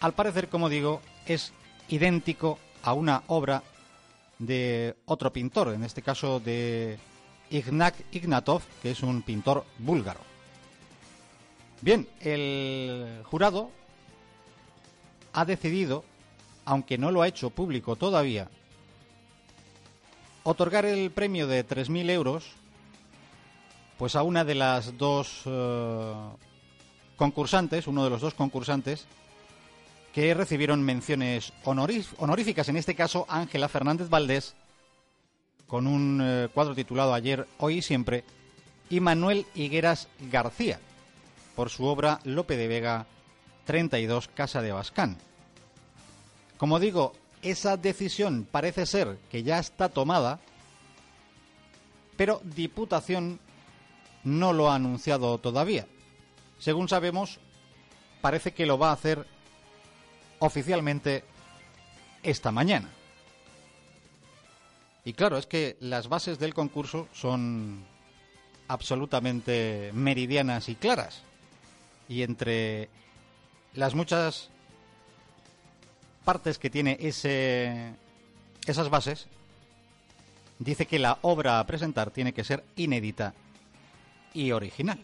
al 0.00 0.14
parecer, 0.14 0.48
como 0.48 0.68
digo, 0.68 1.00
es 1.26 1.52
idéntico 1.88 2.58
a 2.82 2.92
una 2.92 3.22
obra 3.28 3.62
de 4.40 4.96
otro 5.04 5.32
pintor, 5.32 5.68
en 5.68 5.84
este 5.84 6.02
caso 6.02 6.40
de 6.40 6.98
Ignat 7.50 7.94
Ignatov, 8.10 8.62
que 8.82 8.90
es 8.90 9.04
un 9.04 9.22
pintor 9.22 9.64
búlgaro. 9.78 10.31
Bien, 11.82 12.08
el 12.20 13.22
jurado 13.24 13.70
ha 15.32 15.44
decidido, 15.44 16.04
aunque 16.64 16.96
no 16.96 17.10
lo 17.10 17.22
ha 17.22 17.28
hecho 17.28 17.50
público 17.50 17.96
todavía, 17.96 18.48
otorgar 20.44 20.86
el 20.86 21.10
premio 21.10 21.48
de 21.48 21.66
3.000 21.66 22.08
euros 22.10 22.52
pues 23.98 24.14
a 24.14 24.22
una 24.22 24.44
de 24.44 24.54
las 24.54 24.96
dos 24.96 25.42
eh, 25.44 26.14
concursantes, 27.16 27.88
uno 27.88 28.04
de 28.04 28.10
los 28.10 28.20
dos 28.20 28.34
concursantes, 28.34 29.06
que 30.14 30.34
recibieron 30.34 30.82
menciones 30.82 31.52
honoríficas, 31.64 32.68
en 32.68 32.76
este 32.76 32.94
caso 32.94 33.26
Ángela 33.28 33.68
Fernández 33.68 34.08
Valdés, 34.08 34.54
con 35.66 35.88
un 35.88 36.20
eh, 36.22 36.48
cuadro 36.54 36.76
titulado 36.76 37.12
Ayer, 37.12 37.48
Hoy 37.58 37.78
y 37.78 37.82
Siempre, 37.82 38.22
y 38.88 39.00
Manuel 39.00 39.46
Higueras 39.54 40.08
García, 40.30 40.78
por 41.54 41.70
su 41.70 41.84
obra 41.84 42.20
Lope 42.24 42.56
de 42.56 42.68
Vega 42.68 43.06
32 43.64 44.28
Casa 44.28 44.62
de 44.62 44.72
Bascán. 44.72 45.18
Como 46.56 46.78
digo, 46.78 47.12
esa 47.42 47.76
decisión 47.76 48.46
parece 48.50 48.86
ser 48.86 49.18
que 49.30 49.42
ya 49.42 49.58
está 49.58 49.88
tomada, 49.88 50.38
pero 52.16 52.40
Diputación 52.44 53.40
no 54.24 54.52
lo 54.52 54.70
ha 54.70 54.76
anunciado 54.76 55.38
todavía. 55.38 55.86
Según 56.58 56.88
sabemos, 56.88 57.40
parece 58.20 58.52
que 58.52 58.66
lo 58.66 58.78
va 58.78 58.90
a 58.90 58.94
hacer 58.94 59.26
oficialmente 60.38 61.24
esta 62.22 62.52
mañana. 62.52 62.88
Y 65.04 65.14
claro, 65.14 65.36
es 65.36 65.46
que 65.46 65.76
las 65.80 66.08
bases 66.08 66.38
del 66.38 66.54
concurso 66.54 67.08
son 67.12 67.84
absolutamente 68.68 69.90
meridianas 69.92 70.68
y 70.68 70.76
claras. 70.76 71.24
Y 72.12 72.22
entre 72.22 72.90
las 73.72 73.94
muchas 73.94 74.50
partes 76.26 76.58
que 76.58 76.68
tiene 76.68 76.98
ese, 77.00 77.94
esas 78.66 78.90
bases, 78.90 79.28
dice 80.58 80.84
que 80.84 80.98
la 80.98 81.18
obra 81.22 81.58
a 81.58 81.66
presentar 81.66 82.10
tiene 82.10 82.34
que 82.34 82.44
ser 82.44 82.64
inédita 82.76 83.32
y 84.34 84.52
original. 84.52 85.02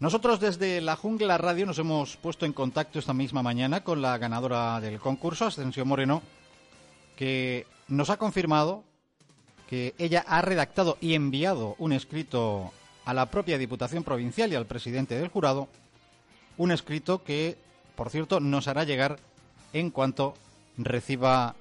Nosotros 0.00 0.40
desde 0.40 0.80
la 0.80 0.96
Jungla 0.96 1.36
Radio 1.36 1.66
nos 1.66 1.78
hemos 1.78 2.16
puesto 2.16 2.46
en 2.46 2.54
contacto 2.54 2.98
esta 2.98 3.12
misma 3.12 3.42
mañana 3.42 3.84
con 3.84 4.00
la 4.00 4.16
ganadora 4.16 4.80
del 4.80 4.98
concurso, 4.98 5.44
Ascensión 5.44 5.88
Moreno, 5.88 6.22
que 7.16 7.66
nos 7.86 8.08
ha 8.08 8.16
confirmado 8.16 8.82
que 9.68 9.94
ella 9.98 10.24
ha 10.26 10.40
redactado 10.40 10.96
y 11.02 11.12
enviado 11.12 11.76
un 11.78 11.92
escrito 11.92 12.72
a 13.04 13.14
la 13.14 13.26
propia 13.26 13.58
Diputación 13.58 14.04
Provincial 14.04 14.52
y 14.52 14.54
al 14.54 14.66
presidente 14.66 15.18
del 15.18 15.28
jurado, 15.28 15.68
un 16.56 16.70
escrito 16.70 17.22
que, 17.24 17.56
por 17.96 18.10
cierto, 18.10 18.40
nos 18.40 18.68
hará 18.68 18.84
llegar 18.84 19.18
en 19.72 19.90
cuanto 19.90 20.34
reciba 20.76 21.54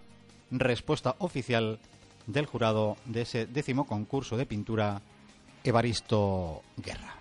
respuesta 0.52 1.16
oficial 1.20 1.80
del 2.28 2.46
jurado 2.46 2.98
de 3.06 3.22
ese 3.22 3.46
décimo 3.46 3.88
concurso 3.88 4.38
de 4.38 4.46
pintura 4.46 5.02
Evaristo 5.64 6.62
Guerra. 6.78 7.16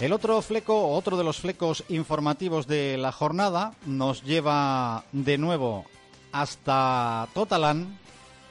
El 0.00 0.14
otro 0.14 0.40
fleco, 0.40 0.92
otro 0.92 1.18
de 1.18 1.24
los 1.24 1.40
flecos 1.40 1.84
informativos 1.90 2.66
de 2.66 2.96
la 2.96 3.12
jornada, 3.12 3.74
nos 3.84 4.22
lleva 4.22 5.04
de 5.12 5.36
nuevo 5.36 5.84
hasta 6.32 7.28
Totalán, 7.34 7.98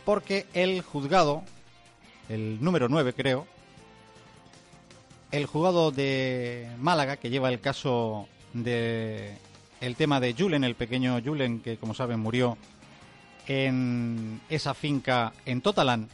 porque 0.05 0.45
el 0.53 0.81
juzgado, 0.81 1.43
el 2.29 2.63
número 2.63 2.89
9 2.89 3.13
creo, 3.13 3.47
el 5.31 5.45
juzgado 5.45 5.91
de 5.91 6.69
Málaga, 6.79 7.17
que 7.17 7.29
lleva 7.29 7.49
el 7.49 7.59
caso 7.59 8.27
de 8.53 9.37
el 9.81 9.95
tema 9.95 10.19
de 10.19 10.33
Julen, 10.37 10.63
el 10.63 10.75
pequeño 10.75 11.21
Julen, 11.23 11.61
que 11.61 11.77
como 11.77 11.93
saben 11.93 12.19
murió 12.19 12.57
en 13.47 14.41
esa 14.49 14.73
finca 14.73 15.33
en 15.45 15.61
Totalán. 15.61 16.09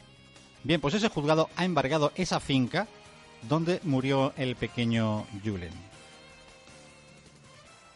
Bien, 0.64 0.80
pues 0.80 0.94
ese 0.94 1.08
juzgado 1.08 1.48
ha 1.56 1.64
embargado 1.64 2.12
esa 2.16 2.40
finca 2.40 2.86
donde 3.48 3.80
murió 3.84 4.32
el 4.36 4.56
pequeño 4.56 5.26
Julen. 5.44 5.72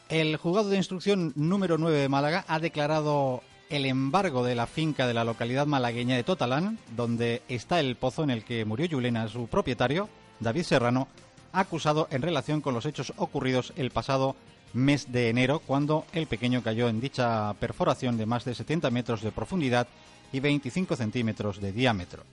El 0.08 0.36
juzgado 0.36 0.70
de 0.70 0.76
instrucción 0.76 1.32
número 1.36 1.78
9 1.78 1.98
de 1.98 2.08
Málaga 2.08 2.44
ha 2.48 2.58
declarado 2.58 3.42
el 3.70 3.86
embargo 3.86 4.44
de 4.44 4.56
la 4.56 4.66
finca 4.66 5.06
de 5.06 5.14
la 5.14 5.24
localidad 5.24 5.66
malagueña 5.66 6.16
de 6.16 6.24
Totalán, 6.24 6.78
donde 6.96 7.42
está 7.48 7.80
el 7.80 7.96
pozo 7.96 8.24
en 8.24 8.30
el 8.30 8.44
que 8.44 8.64
murió 8.64 8.88
Julen 8.90 9.16
a 9.16 9.28
su 9.28 9.46
propietario, 9.46 10.08
David 10.40 10.64
Serrano, 10.64 11.08
acusado 11.52 12.08
en 12.10 12.22
relación 12.22 12.60
con 12.60 12.74
los 12.74 12.84
hechos 12.84 13.12
ocurridos 13.16 13.72
el 13.76 13.90
pasado 13.90 14.36
mes 14.72 15.10
de 15.12 15.28
enero, 15.28 15.60
cuando 15.60 16.04
el 16.12 16.26
pequeño 16.26 16.62
cayó 16.62 16.88
en 16.88 17.00
dicha 17.00 17.54
perforación 17.54 18.16
de 18.16 18.26
más 18.26 18.44
de 18.44 18.54
70 18.54 18.90
metros 18.90 19.22
de 19.22 19.32
profundidad 19.32 19.86
y 20.32 20.40
25 20.40 20.96
centímetros 20.96 21.60
de 21.60 21.72
diámetro. 21.72 22.24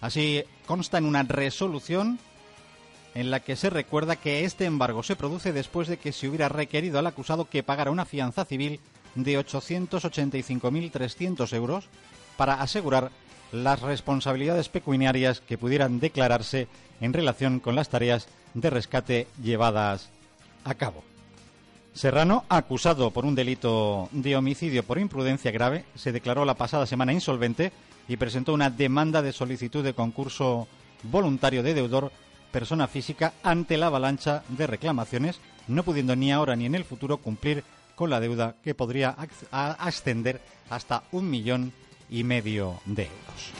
Así 0.00 0.42
consta 0.66 0.98
en 0.98 1.06
una 1.06 1.22
resolución 1.22 2.18
en 3.14 3.30
la 3.30 3.40
que 3.40 3.56
se 3.56 3.70
recuerda 3.70 4.16
que 4.16 4.44
este 4.44 4.64
embargo 4.64 5.02
se 5.02 5.16
produce 5.16 5.52
después 5.52 5.86
de 5.86 5.98
que 5.98 6.12
se 6.12 6.28
hubiera 6.28 6.48
requerido 6.48 6.98
al 6.98 7.06
acusado 7.06 7.44
que 7.44 7.62
pagara 7.62 7.90
una 7.90 8.04
fianza 8.04 8.44
civil 8.44 8.80
de 9.14 9.38
885.300 9.38 11.52
euros 11.54 11.84
para 12.36 12.62
asegurar 12.62 13.10
las 13.52 13.82
responsabilidades 13.82 14.68
pecuniarias 14.68 15.40
que 15.40 15.58
pudieran 15.58 16.00
declararse 16.00 16.68
en 17.00 17.12
relación 17.12 17.60
con 17.60 17.74
las 17.74 17.90
tareas 17.90 18.26
de 18.54 18.70
rescate 18.70 19.26
llevadas 19.42 20.08
a 20.64 20.74
cabo. 20.74 21.04
Serrano, 21.94 22.44
acusado 22.48 23.10
por 23.10 23.26
un 23.26 23.34
delito 23.34 24.08
de 24.12 24.34
homicidio 24.34 24.82
por 24.82 24.98
imprudencia 24.98 25.50
grave, 25.50 25.84
se 25.94 26.12
declaró 26.12 26.46
la 26.46 26.54
pasada 26.54 26.86
semana 26.86 27.12
insolvente 27.12 27.70
y 28.08 28.16
presentó 28.16 28.54
una 28.54 28.70
demanda 28.70 29.20
de 29.20 29.32
solicitud 29.32 29.84
de 29.84 29.92
concurso 29.92 30.68
voluntario 31.02 31.62
de 31.62 31.74
deudor 31.74 32.10
persona 32.50 32.88
física 32.88 33.34
ante 33.42 33.76
la 33.76 33.86
avalancha 33.86 34.42
de 34.48 34.66
reclamaciones, 34.66 35.40
no 35.68 35.82
pudiendo 35.82 36.16
ni 36.16 36.32
ahora 36.32 36.56
ni 36.56 36.64
en 36.64 36.74
el 36.74 36.84
futuro 36.84 37.18
cumplir 37.18 37.62
con 37.94 38.10
la 38.10 38.20
deuda 38.20 38.56
que 38.62 38.74
podría 38.74 39.16
ascender 39.50 40.40
hasta 40.70 41.02
un 41.12 41.28
millón 41.30 41.72
y 42.10 42.24
medio 42.24 42.80
de 42.84 43.04
euros. 43.04 43.52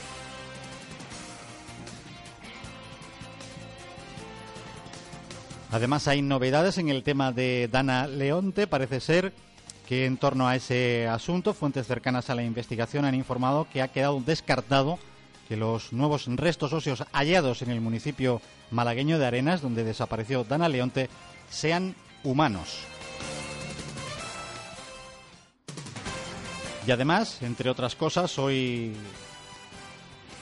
Además 5.72 6.06
hay 6.06 6.20
novedades 6.20 6.76
en 6.76 6.90
el 6.90 7.02
tema 7.02 7.32
de 7.32 7.66
Dana 7.72 8.06
Leonte. 8.06 8.66
Parece 8.66 9.00
ser 9.00 9.32
que 9.88 10.04
en 10.04 10.18
torno 10.18 10.46
a 10.46 10.54
ese 10.54 11.08
asunto, 11.08 11.54
fuentes 11.54 11.86
cercanas 11.86 12.28
a 12.28 12.34
la 12.34 12.42
investigación 12.42 13.06
han 13.06 13.14
informado 13.14 13.66
que 13.72 13.80
ha 13.80 13.88
quedado 13.88 14.20
descartado 14.20 14.98
que 15.48 15.56
los 15.56 15.92
nuevos 15.94 16.26
restos 16.26 16.74
óseos 16.74 17.04
hallados 17.12 17.62
en 17.62 17.70
el 17.70 17.80
municipio 17.80 18.42
malagueño 18.70 19.18
de 19.18 19.26
Arenas, 19.26 19.62
donde 19.62 19.82
desapareció 19.82 20.44
Dana 20.44 20.68
Leonte, 20.68 21.08
sean 21.48 21.94
humanos. 22.22 22.91
Y 26.86 26.90
además, 26.90 27.40
entre 27.42 27.70
otras 27.70 27.94
cosas, 27.94 28.38
hoy 28.38 28.92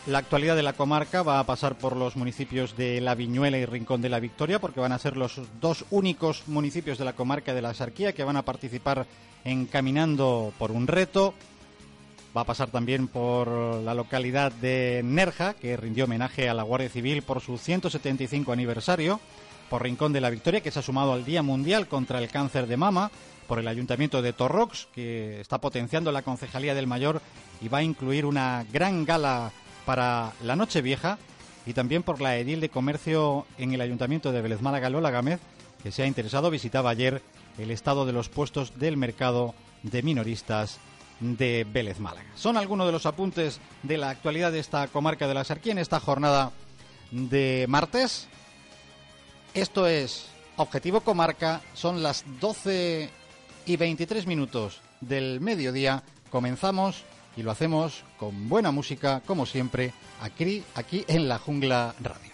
la 0.06 0.18
actualidad 0.18 0.56
de 0.56 0.62
la 0.62 0.72
comarca 0.72 1.22
va 1.22 1.38
a 1.38 1.44
pasar 1.44 1.76
por 1.76 1.94
los 1.94 2.16
municipios 2.16 2.76
de 2.76 3.02
La 3.02 3.14
Viñuela 3.14 3.58
y 3.58 3.66
Rincón 3.66 4.00
de 4.00 4.08
la 4.08 4.20
Victoria, 4.20 4.58
porque 4.58 4.80
van 4.80 4.92
a 4.92 4.98
ser 4.98 5.18
los 5.18 5.38
dos 5.60 5.84
únicos 5.90 6.44
municipios 6.46 6.96
de 6.96 7.04
la 7.04 7.12
comarca 7.12 7.52
de 7.52 7.60
la 7.60 7.74
Sarquía 7.74 8.14
que 8.14 8.24
van 8.24 8.36
a 8.36 8.44
participar 8.44 9.06
en 9.44 9.66
Caminando 9.66 10.54
por 10.58 10.70
un 10.72 10.86
reto. 10.86 11.34
Va 12.34 12.42
a 12.42 12.46
pasar 12.46 12.70
también 12.70 13.08
por 13.08 13.48
la 13.48 13.92
localidad 13.92 14.52
de 14.52 15.02
Nerja, 15.04 15.52
que 15.54 15.76
rindió 15.76 16.04
homenaje 16.04 16.48
a 16.48 16.54
la 16.54 16.62
Guardia 16.62 16.88
Civil 16.88 17.22
por 17.22 17.42
su 17.42 17.58
175 17.58 18.52
aniversario, 18.52 19.20
por 19.68 19.82
Rincón 19.82 20.14
de 20.14 20.22
la 20.22 20.30
Victoria, 20.30 20.62
que 20.62 20.70
se 20.70 20.78
ha 20.78 20.82
sumado 20.82 21.12
al 21.12 21.26
Día 21.26 21.42
Mundial 21.42 21.86
contra 21.88 22.18
el 22.18 22.30
Cáncer 22.30 22.66
de 22.66 22.78
Mama, 22.78 23.10
por 23.50 23.58
el 23.58 23.66
Ayuntamiento 23.66 24.22
de 24.22 24.32
Torrox, 24.32 24.86
que 24.94 25.40
está 25.40 25.58
potenciando 25.58 26.12
la 26.12 26.22
Concejalía 26.22 26.72
del 26.72 26.86
Mayor 26.86 27.20
y 27.60 27.66
va 27.66 27.78
a 27.78 27.82
incluir 27.82 28.24
una 28.24 28.64
gran 28.72 29.04
gala 29.04 29.50
para 29.84 30.34
la 30.44 30.54
Nochevieja, 30.54 31.18
y 31.66 31.72
también 31.72 32.04
por 32.04 32.20
la 32.20 32.36
edil 32.36 32.60
de 32.60 32.68
comercio 32.68 33.48
en 33.58 33.72
el 33.72 33.80
Ayuntamiento 33.80 34.30
de 34.30 34.40
Vélez 34.40 34.60
Málaga, 34.60 34.88
Lola 34.88 35.10
Gámez, 35.10 35.40
que 35.82 35.90
se 35.90 36.04
ha 36.04 36.06
interesado, 36.06 36.48
visitaba 36.48 36.90
ayer 36.90 37.22
el 37.58 37.72
estado 37.72 38.06
de 38.06 38.12
los 38.12 38.28
puestos 38.28 38.78
del 38.78 38.96
mercado 38.96 39.56
de 39.82 40.04
minoristas 40.04 40.78
de 41.18 41.66
Vélez 41.68 41.98
Málaga. 41.98 42.30
Son 42.36 42.56
algunos 42.56 42.86
de 42.86 42.92
los 42.92 43.04
apuntes 43.04 43.58
de 43.82 43.98
la 43.98 44.10
actualidad 44.10 44.52
de 44.52 44.60
esta 44.60 44.86
comarca 44.86 45.26
de 45.26 45.34
la 45.34 45.42
Sarquía 45.42 45.72
en 45.72 45.78
esta 45.78 45.98
jornada 45.98 46.52
de 47.10 47.66
martes. 47.68 48.28
Esto 49.54 49.88
es 49.88 50.28
Objetivo 50.56 51.00
Comarca, 51.00 51.62
son 51.74 52.04
las 52.04 52.24
12 52.40 53.18
y 53.66 53.76
23 53.76 54.26
minutos 54.26 54.80
del 55.00 55.40
mediodía 55.40 56.02
comenzamos 56.30 57.04
y 57.36 57.42
lo 57.42 57.50
hacemos 57.50 58.04
con 58.18 58.48
buena 58.48 58.70
música, 58.70 59.22
como 59.26 59.46
siempre, 59.46 59.92
aquí, 60.20 60.64
aquí 60.74 61.04
en 61.08 61.28
la 61.28 61.38
Jungla 61.38 61.94
Radio. 62.00 62.30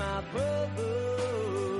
It's 0.00 0.04
a 0.78 1.77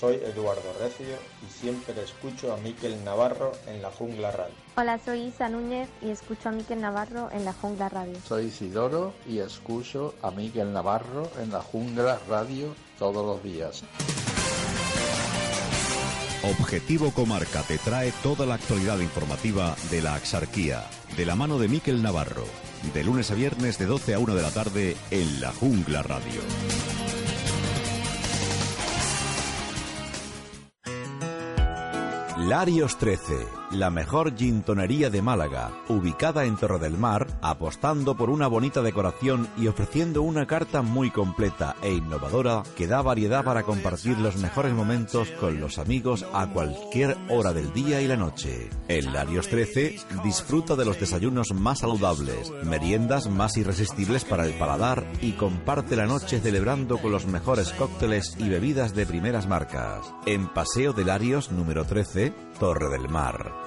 soy 0.00 0.14
Eduardo 0.14 0.72
Recio 0.80 1.14
y 1.46 1.60
siempre 1.60 1.94
escucho 2.02 2.54
a 2.54 2.56
Miquel 2.56 3.04
Navarro 3.04 3.52
en 3.66 3.82
la 3.82 3.90
Jungla 3.90 4.30
Radio. 4.30 4.54
Hola, 4.76 4.98
soy 4.98 5.24
Isa 5.24 5.50
Núñez 5.50 5.90
y 6.00 6.08
escucho 6.08 6.48
a 6.48 6.52
Miquel 6.52 6.80
Navarro 6.80 7.28
en 7.32 7.44
la 7.44 7.52
Jungla 7.52 7.90
Radio. 7.90 8.16
Soy 8.26 8.46
Isidoro 8.46 9.12
y 9.28 9.40
escucho 9.40 10.14
a 10.22 10.30
Miguel 10.30 10.72
Navarro 10.72 11.28
en 11.42 11.52
la 11.52 11.60
Jungla 11.60 12.18
Radio 12.30 12.74
todos 12.98 13.26
los 13.26 13.42
días. 13.42 13.84
Objetivo 16.44 17.10
Comarca 17.10 17.62
te 17.62 17.76
trae 17.76 18.10
toda 18.22 18.46
la 18.46 18.54
actualidad 18.54 18.98
informativa 19.00 19.76
de 19.90 20.00
la 20.00 20.14
Axarquía, 20.14 20.82
de 21.14 21.26
la 21.26 21.36
mano 21.36 21.58
de 21.58 21.68
Miquel 21.68 22.02
Navarro, 22.02 22.46
de 22.94 23.04
lunes 23.04 23.30
a 23.30 23.34
viernes 23.34 23.78
de 23.78 23.84
12 23.84 24.14
a 24.14 24.18
1 24.18 24.34
de 24.34 24.42
la 24.42 24.50
tarde 24.50 24.96
en 25.10 25.42
la 25.42 25.52
Jungla 25.52 26.02
Radio. 26.02 26.40
Larios 32.50 32.96
13, 32.96 33.46
la 33.70 33.90
mejor 33.90 34.36
gintonería 34.36 35.10
de 35.10 35.22
Málaga, 35.22 35.70
ubicada 35.88 36.44
en 36.44 36.56
Torre 36.56 36.78
del 36.78 36.98
Mar, 36.98 37.26
apostando 37.40 38.16
por 38.16 38.30
una 38.30 38.48
bonita 38.48 38.82
decoración 38.82 39.48
y 39.56 39.68
ofreciendo 39.68 40.22
una 40.22 40.46
carta 40.46 40.82
muy 40.82 41.10
completa 41.10 41.76
e 41.82 41.92
innovadora 41.92 42.62
que 42.76 42.86
da 42.86 43.02
variedad 43.02 43.44
para 43.44 43.62
compartir 43.62 44.18
los 44.18 44.36
mejores 44.36 44.72
momentos 44.72 45.30
con 45.32 45.60
los 45.60 45.78
amigos 45.78 46.26
a 46.32 46.46
cualquier 46.48 47.16
hora 47.28 47.52
del 47.52 47.72
día 47.72 48.00
y 48.00 48.08
la 48.08 48.16
noche. 48.16 48.70
En 48.88 49.12
Larios 49.12 49.48
13 49.48 49.96
disfruta 50.24 50.76
de 50.76 50.84
los 50.84 50.98
desayunos 50.98 51.52
más 51.54 51.80
saludables, 51.80 52.50
meriendas 52.64 53.28
más 53.28 53.56
irresistibles 53.56 54.24
para 54.24 54.46
el 54.46 54.54
paladar 54.54 55.06
y 55.20 55.32
comparte 55.32 55.96
la 55.96 56.06
noche 56.06 56.40
celebrando 56.40 56.98
con 56.98 57.12
los 57.12 57.26
mejores 57.26 57.72
cócteles 57.72 58.36
y 58.38 58.48
bebidas 58.48 58.94
de 58.94 59.06
primeras 59.06 59.46
marcas. 59.46 60.12
En 60.26 60.48
Paseo 60.48 60.92
de 60.92 61.04
Larios 61.04 61.50
número 61.50 61.84
13, 61.84 62.32
Torre 62.58 62.90
del 62.90 63.08
Mar. 63.08 63.59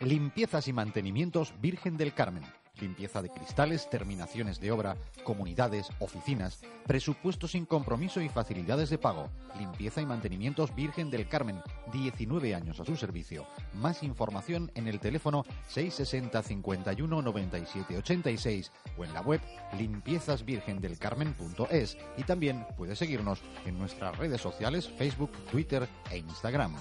Limpiezas 0.00 0.66
y 0.66 0.72
mantenimientos 0.72 1.54
Virgen 1.60 1.96
del 1.96 2.14
Carmen. 2.14 2.42
Limpieza 2.80 3.22
de 3.22 3.28
cristales, 3.28 3.88
terminaciones 3.90 4.60
de 4.60 4.72
obra, 4.72 4.96
comunidades, 5.24 5.88
oficinas, 5.98 6.60
presupuesto 6.86 7.46
sin 7.46 7.66
compromiso 7.66 8.20
y 8.20 8.28
facilidades 8.28 8.90
de 8.90 8.98
pago. 8.98 9.28
Limpieza 9.58 10.00
y 10.00 10.06
mantenimientos 10.06 10.74
Virgen 10.74 11.10
del 11.10 11.28
Carmen. 11.28 11.60
19 11.92 12.54
años 12.54 12.80
a 12.80 12.84
su 12.84 12.96
servicio. 12.96 13.46
Más 13.74 14.02
información 14.02 14.70
en 14.74 14.88
el 14.88 15.00
teléfono 15.00 15.44
660 15.68 16.42
51 16.42 17.22
97 17.22 17.98
86 17.98 18.72
o 18.96 19.04
en 19.04 19.12
la 19.12 19.20
web 19.20 19.40
limpiezasvirgendelcarmen.es 19.78 21.98
y 22.16 22.22
también 22.24 22.66
puede 22.76 22.96
seguirnos 22.96 23.40
en 23.66 23.78
nuestras 23.78 24.18
redes 24.18 24.40
sociales 24.40 24.88
Facebook, 24.88 25.30
Twitter 25.50 25.86
e 26.10 26.18
Instagram. 26.18 26.74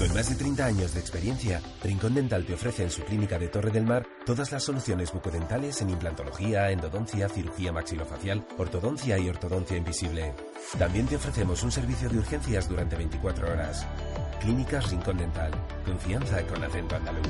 Con 0.00 0.14
más 0.14 0.30
de 0.30 0.34
30 0.34 0.64
años 0.64 0.94
de 0.94 1.00
experiencia, 1.00 1.60
Rincón 1.84 2.14
Dental 2.14 2.46
te 2.46 2.54
ofrece 2.54 2.84
en 2.84 2.90
su 2.90 3.02
clínica 3.02 3.38
de 3.38 3.48
Torre 3.48 3.70
del 3.70 3.84
Mar 3.84 4.06
todas 4.24 4.50
las 4.50 4.64
soluciones 4.64 5.12
bucodentales 5.12 5.82
en 5.82 5.90
implantología, 5.90 6.70
endodoncia, 6.70 7.28
cirugía 7.28 7.70
maxilofacial, 7.70 8.46
ortodoncia 8.56 9.18
y 9.18 9.28
ortodoncia 9.28 9.76
invisible. 9.76 10.32
También 10.78 11.06
te 11.06 11.16
ofrecemos 11.16 11.62
un 11.64 11.70
servicio 11.70 12.08
de 12.08 12.16
urgencias 12.16 12.66
durante 12.66 12.96
24 12.96 13.52
horas. 13.52 13.86
Clínicas 14.40 14.90
Rincón 14.90 15.18
Dental. 15.18 15.52
Confianza 15.84 16.46
con 16.46 16.64
acento 16.64 16.96
andaluz. 16.96 17.28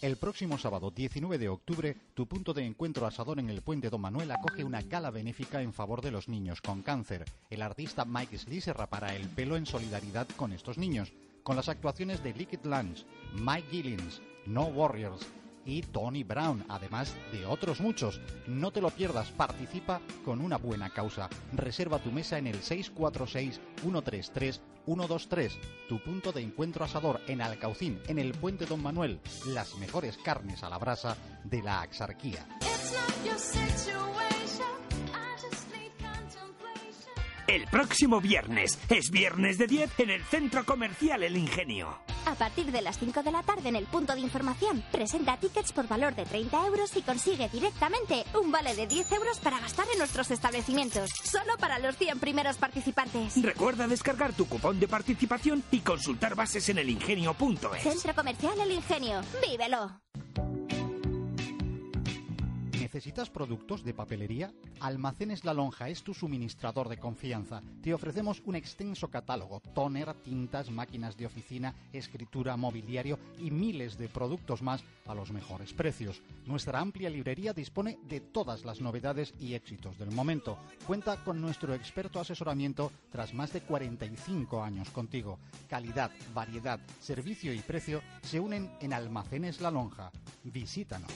El 0.00 0.16
próximo 0.16 0.58
sábado 0.58 0.92
19 0.92 1.38
de 1.38 1.48
octubre, 1.48 1.96
tu 2.14 2.28
punto 2.28 2.54
de 2.54 2.64
encuentro 2.64 3.04
asador 3.04 3.40
en 3.40 3.50
el 3.50 3.62
Puente 3.62 3.90
Don 3.90 4.00
Manuel 4.00 4.30
acoge 4.30 4.62
una 4.62 4.80
gala 4.80 5.10
benéfica 5.10 5.60
en 5.60 5.72
favor 5.72 6.02
de 6.02 6.12
los 6.12 6.28
niños 6.28 6.60
con 6.60 6.82
cáncer. 6.82 7.24
El 7.50 7.62
artista 7.62 8.04
Mike 8.04 8.38
Slee 8.38 8.60
se 8.60 8.72
rapará 8.72 9.16
el 9.16 9.28
pelo 9.28 9.56
en 9.56 9.66
solidaridad 9.66 10.28
con 10.36 10.52
estos 10.52 10.78
niños, 10.78 11.12
con 11.42 11.56
las 11.56 11.68
actuaciones 11.68 12.22
de 12.22 12.32
Liquid 12.32 12.60
Lunch, 12.62 13.06
Mike 13.34 13.66
Gillins, 13.72 14.22
No 14.46 14.66
Warriors 14.66 15.26
y 15.68 15.82
Tony 15.82 16.24
Brown, 16.24 16.64
además 16.68 17.14
de 17.30 17.44
otros 17.44 17.80
muchos. 17.80 18.20
No 18.46 18.70
te 18.72 18.80
lo 18.80 18.88
pierdas, 18.90 19.30
participa 19.30 20.00
con 20.24 20.40
una 20.40 20.56
buena 20.56 20.88
causa. 20.88 21.28
Reserva 21.52 21.98
tu 21.98 22.10
mesa 22.10 22.38
en 22.38 22.46
el 22.46 22.62
646-133-123. 22.62 25.58
Tu 25.88 26.02
punto 26.02 26.32
de 26.32 26.40
encuentro 26.40 26.86
asador 26.86 27.20
en 27.26 27.42
Alcaucín, 27.42 28.00
en 28.08 28.18
el 28.18 28.32
Puente 28.32 28.64
Don 28.64 28.82
Manuel. 28.82 29.20
Las 29.46 29.76
mejores 29.76 30.16
carnes 30.16 30.62
a 30.62 30.70
la 30.70 30.78
brasa 30.78 31.18
de 31.44 31.62
la 31.62 31.82
Axarquía. 31.82 32.48
El 37.46 37.66
próximo 37.66 38.22
viernes 38.22 38.78
es 38.88 39.10
viernes 39.10 39.58
de 39.58 39.66
10 39.66 40.00
en 40.00 40.08
el 40.10 40.24
Centro 40.24 40.64
Comercial 40.64 41.22
El 41.22 41.36
Ingenio. 41.36 42.07
A 42.28 42.34
partir 42.34 42.70
de 42.70 42.82
las 42.82 42.98
5 42.98 43.22
de 43.22 43.32
la 43.32 43.42
tarde 43.42 43.70
en 43.70 43.76
el 43.76 43.86
punto 43.86 44.14
de 44.14 44.20
información, 44.20 44.84
presenta 44.92 45.38
tickets 45.38 45.72
por 45.72 45.88
valor 45.88 46.14
de 46.14 46.26
30 46.26 46.66
euros 46.66 46.94
y 46.94 47.00
consigue 47.00 47.48
directamente 47.48 48.22
un 48.38 48.52
vale 48.52 48.74
de 48.74 48.86
10 48.86 49.12
euros 49.12 49.38
para 49.38 49.58
gastar 49.58 49.86
en 49.90 49.98
nuestros 49.98 50.30
establecimientos. 50.30 51.08
Solo 51.24 51.56
para 51.58 51.78
los 51.78 51.96
100 51.96 52.18
primeros 52.18 52.58
participantes. 52.58 53.42
Recuerda 53.42 53.88
descargar 53.88 54.34
tu 54.34 54.46
cupón 54.46 54.78
de 54.78 54.88
participación 54.88 55.64
y 55.70 55.80
consultar 55.80 56.34
bases 56.34 56.68
en 56.68 56.76
elingenio.es. 56.76 57.82
Centro 57.82 58.14
Comercial 58.14 58.60
El 58.60 58.72
Ingenio. 58.72 59.22
¡Vívelo! 59.48 60.07
¿Necesitas 62.88 63.28
productos 63.28 63.84
de 63.84 63.92
papelería? 63.92 64.50
Almacenes 64.80 65.44
La 65.44 65.52
Lonja 65.52 65.90
es 65.90 66.02
tu 66.02 66.14
suministrador 66.14 66.88
de 66.88 66.96
confianza. 66.96 67.60
Te 67.82 67.92
ofrecemos 67.92 68.40
un 68.46 68.54
extenso 68.54 69.08
catálogo, 69.08 69.60
tóner, 69.74 70.14
tintas, 70.22 70.70
máquinas 70.70 71.14
de 71.18 71.26
oficina, 71.26 71.74
escritura, 71.92 72.56
mobiliario 72.56 73.18
y 73.38 73.50
miles 73.50 73.98
de 73.98 74.08
productos 74.08 74.62
más 74.62 74.82
a 75.06 75.14
los 75.14 75.32
mejores 75.32 75.74
precios. 75.74 76.22
Nuestra 76.46 76.80
amplia 76.80 77.10
librería 77.10 77.52
dispone 77.52 77.98
de 78.08 78.20
todas 78.20 78.64
las 78.64 78.80
novedades 78.80 79.34
y 79.38 79.52
éxitos 79.52 79.98
del 79.98 80.10
momento. 80.10 80.56
Cuenta 80.86 81.22
con 81.22 81.42
nuestro 81.42 81.74
experto 81.74 82.20
asesoramiento 82.20 82.90
tras 83.10 83.34
más 83.34 83.52
de 83.52 83.60
45 83.60 84.62
años 84.62 84.88
contigo. 84.88 85.38
Calidad, 85.68 86.10
variedad, 86.32 86.80
servicio 87.00 87.52
y 87.52 87.58
precio 87.58 88.00
se 88.22 88.40
unen 88.40 88.72
en 88.80 88.94
Almacenes 88.94 89.60
La 89.60 89.70
Lonja. 89.70 90.10
Visítanos. 90.42 91.12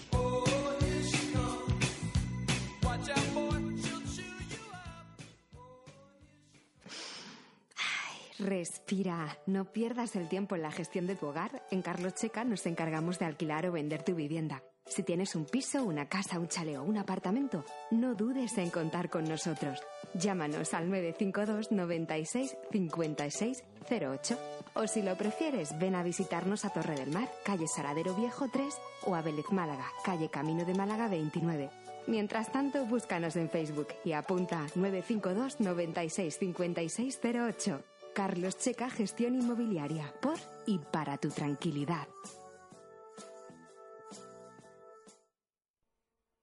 Respira, 8.42 9.38
no 9.46 9.66
pierdas 9.66 10.16
el 10.16 10.28
tiempo 10.28 10.56
en 10.56 10.62
la 10.62 10.72
gestión 10.72 11.06
de 11.06 11.14
tu 11.14 11.26
hogar. 11.26 11.62
En 11.70 11.80
Carlos 11.80 12.14
Checa 12.14 12.42
nos 12.42 12.66
encargamos 12.66 13.20
de 13.20 13.26
alquilar 13.26 13.66
o 13.66 13.72
vender 13.72 14.02
tu 14.02 14.16
vivienda. 14.16 14.64
Si 14.84 15.04
tienes 15.04 15.36
un 15.36 15.44
piso, 15.44 15.84
una 15.84 16.08
casa, 16.08 16.40
un 16.40 16.48
chalet 16.48 16.76
o 16.76 16.82
un 16.82 16.98
apartamento, 16.98 17.64
no 17.92 18.16
dudes 18.16 18.58
en 18.58 18.70
contar 18.70 19.10
con 19.10 19.24
nosotros. 19.24 19.80
Llámanos 20.14 20.74
al 20.74 20.90
952 20.90 21.70
96 21.70 22.56
56 22.72 23.62
08. 23.88 24.38
O 24.74 24.88
si 24.88 25.02
lo 25.02 25.16
prefieres, 25.16 25.78
ven 25.78 25.94
a 25.94 26.02
visitarnos 26.02 26.64
a 26.64 26.70
Torre 26.70 26.96
del 26.96 27.12
Mar, 27.12 27.28
calle 27.44 27.68
Saradero 27.68 28.12
Viejo 28.14 28.48
3 28.52 28.74
o 29.06 29.14
a 29.14 29.22
Vélez 29.22 29.52
Málaga, 29.52 29.86
calle 30.04 30.30
Camino 30.30 30.64
de 30.64 30.74
Málaga 30.74 31.06
29. 31.06 31.70
Mientras 32.08 32.50
tanto, 32.50 32.84
búscanos 32.86 33.36
en 33.36 33.48
Facebook 33.48 33.88
y 34.04 34.12
apunta 34.12 34.66
952 34.74 35.60
96 35.60 36.38
56 36.38 37.20
08. 37.22 37.91
Carlos 38.14 38.58
Checa 38.58 38.90
Gestión 38.90 39.34
Inmobiliaria, 39.34 40.12
por 40.20 40.36
y 40.66 40.78
para 40.78 41.16
tu 41.16 41.30
tranquilidad. 41.30 42.06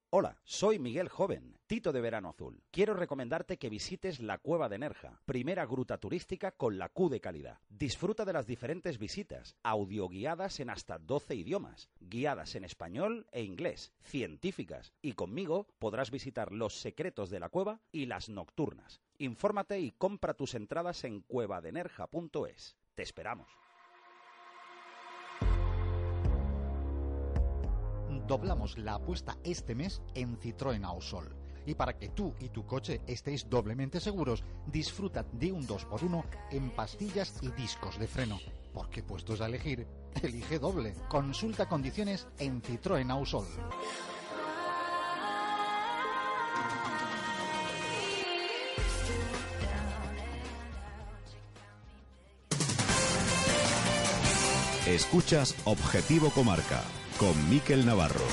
Hola, 0.09 0.39
soy 0.43 0.79
Miguel 0.79 1.09
Joven, 1.09 1.59
Tito 1.67 1.91
de 1.93 2.01
Verano 2.01 2.29
Azul. 2.29 2.63
Quiero 2.71 2.95
recomendarte 2.95 3.59
que 3.59 3.69
visites 3.69 4.19
la 4.19 4.39
Cueva 4.39 4.67
de 4.67 4.79
Nerja, 4.79 5.21
primera 5.25 5.67
gruta 5.67 5.99
turística 5.99 6.51
con 6.53 6.79
la 6.79 6.89
Q 6.89 7.09
de 7.09 7.21
calidad. 7.21 7.59
Disfruta 7.69 8.25
de 8.25 8.33
las 8.33 8.47
diferentes 8.47 8.97
visitas, 8.97 9.55
audioguiadas 9.61 10.59
en 10.61 10.71
hasta 10.71 10.97
12 10.97 11.35
idiomas, 11.35 11.91
guiadas 11.99 12.55
en 12.55 12.63
español 12.63 13.27
e 13.31 13.43
inglés, 13.43 13.93
científicas, 14.01 14.91
y 15.03 15.13
conmigo 15.13 15.67
podrás 15.77 16.09
visitar 16.09 16.51
los 16.51 16.79
secretos 16.79 17.29
de 17.29 17.39
la 17.39 17.49
cueva 17.49 17.79
y 17.91 18.07
las 18.07 18.27
nocturnas. 18.27 19.01
Infórmate 19.19 19.79
y 19.79 19.91
compra 19.91 20.33
tus 20.33 20.55
entradas 20.55 21.03
en 21.03 21.21
cuevadenerja.es. 21.21 22.77
Te 22.95 23.03
esperamos. 23.03 23.47
doblamos 28.29 28.77
la 28.77 28.93
apuesta 28.93 29.37
este 29.43 29.73
mes 29.73 30.03
en 30.13 30.39
Citroën 30.39 30.85
Ausol. 30.85 31.35
Y 31.65 31.73
para 31.73 31.97
que 31.97 32.09
tú 32.09 32.35
y 32.39 32.49
tu 32.49 32.63
coche 32.65 33.01
estéis 33.07 33.49
doblemente 33.49 33.99
seguros, 33.99 34.43
disfruta 34.67 35.25
de 35.33 35.51
un 35.51 35.67
2x1 35.67 36.23
en 36.51 36.69
pastillas 36.69 37.39
y 37.41 37.49
discos 37.51 37.97
de 37.97 38.07
freno. 38.07 38.39
Porque 38.71 39.01
puestos 39.01 39.41
a 39.41 39.47
elegir, 39.47 39.87
elige 40.21 40.59
doble. 40.59 40.93
Consulta 41.09 41.67
condiciones 41.67 42.27
en 42.37 42.61
Citroën 42.61 43.09
Ausol. 43.11 43.47
Escuchas 54.95 55.55
Objetivo 55.65 56.31
Comarca 56.31 56.81
con 57.19 57.49
Miquel 57.49 57.85
Navarro. 57.85 58.25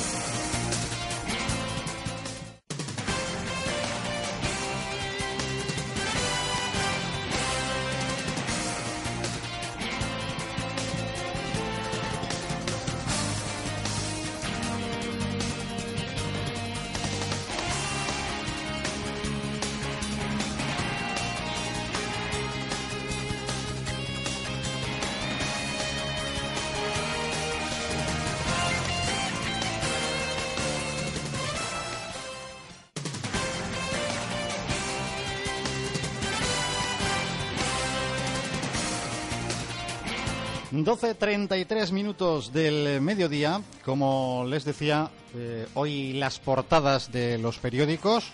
Doce 40.84 41.14
treinta 41.14 41.56
y 41.56 41.64
tres 41.64 41.90
minutos 41.90 42.52
del 42.52 43.00
mediodía. 43.00 43.62
Como 43.82 44.44
les 44.46 44.64
decía, 44.66 45.10
eh, 45.34 45.66
hoy 45.72 46.12
las 46.12 46.38
portadas 46.38 47.10
de 47.10 47.38
los 47.38 47.56
periódicos 47.56 48.30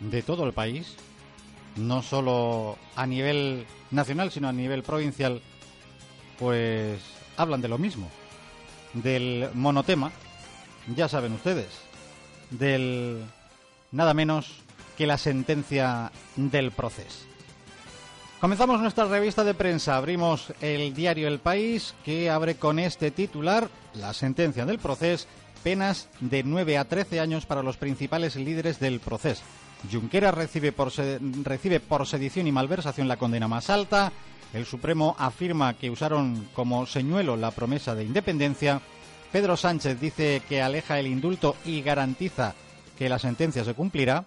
de 0.00 0.22
todo 0.22 0.44
el 0.44 0.52
país, 0.52 0.96
no 1.76 2.02
solo 2.02 2.76
a 2.96 3.06
nivel 3.06 3.66
nacional, 3.92 4.32
sino 4.32 4.48
a 4.48 4.52
nivel 4.52 4.82
provincial, 4.82 5.40
pues 6.40 6.98
hablan 7.36 7.62
de 7.62 7.68
lo 7.68 7.78
mismo. 7.78 8.10
Del 8.92 9.50
monotema, 9.54 10.10
ya 10.94 11.08
saben 11.08 11.34
ustedes, 11.34 11.68
del 12.50 13.24
nada 13.92 14.12
menos 14.12 14.50
que 14.98 15.06
la 15.06 15.18
sentencia 15.18 16.10
del 16.34 16.72
proceso. 16.72 17.26
Comenzamos 18.40 18.82
nuestra 18.82 19.06
revista 19.06 19.44
de 19.44 19.54
prensa. 19.54 19.96
Abrimos 19.96 20.52
el 20.60 20.94
diario 20.94 21.26
El 21.26 21.38
País, 21.38 21.94
que 22.04 22.28
abre 22.28 22.56
con 22.56 22.78
este 22.78 23.10
titular: 23.10 23.70
La 23.94 24.12
sentencia 24.12 24.66
del 24.66 24.78
proceso, 24.78 25.26
penas 25.64 26.08
de 26.20 26.42
9 26.42 26.76
a 26.76 26.84
13 26.84 27.18
años 27.18 27.46
para 27.46 27.62
los 27.62 27.78
principales 27.78 28.36
líderes 28.36 28.78
del 28.78 29.00
proceso. 29.00 29.42
Junqueras 29.90 30.34
recibe 30.34 30.70
por, 30.70 30.92
recibe 31.44 31.80
por 31.80 32.06
sedición 32.06 32.46
y 32.46 32.52
malversación 32.52 33.08
la 33.08 33.16
condena 33.16 33.48
más 33.48 33.70
alta. 33.70 34.12
El 34.52 34.66
Supremo 34.66 35.16
afirma 35.18 35.72
que 35.74 35.90
usaron 35.90 36.46
como 36.54 36.84
señuelo 36.84 37.36
la 37.36 37.52
promesa 37.52 37.94
de 37.94 38.04
independencia. 38.04 38.82
Pedro 39.32 39.56
Sánchez 39.56 39.98
dice 39.98 40.42
que 40.46 40.60
aleja 40.60 40.98
el 40.98 41.06
indulto 41.06 41.56
y 41.64 41.80
garantiza 41.80 42.54
que 42.98 43.08
la 43.08 43.18
sentencia 43.18 43.64
se 43.64 43.74
cumplirá 43.74 44.24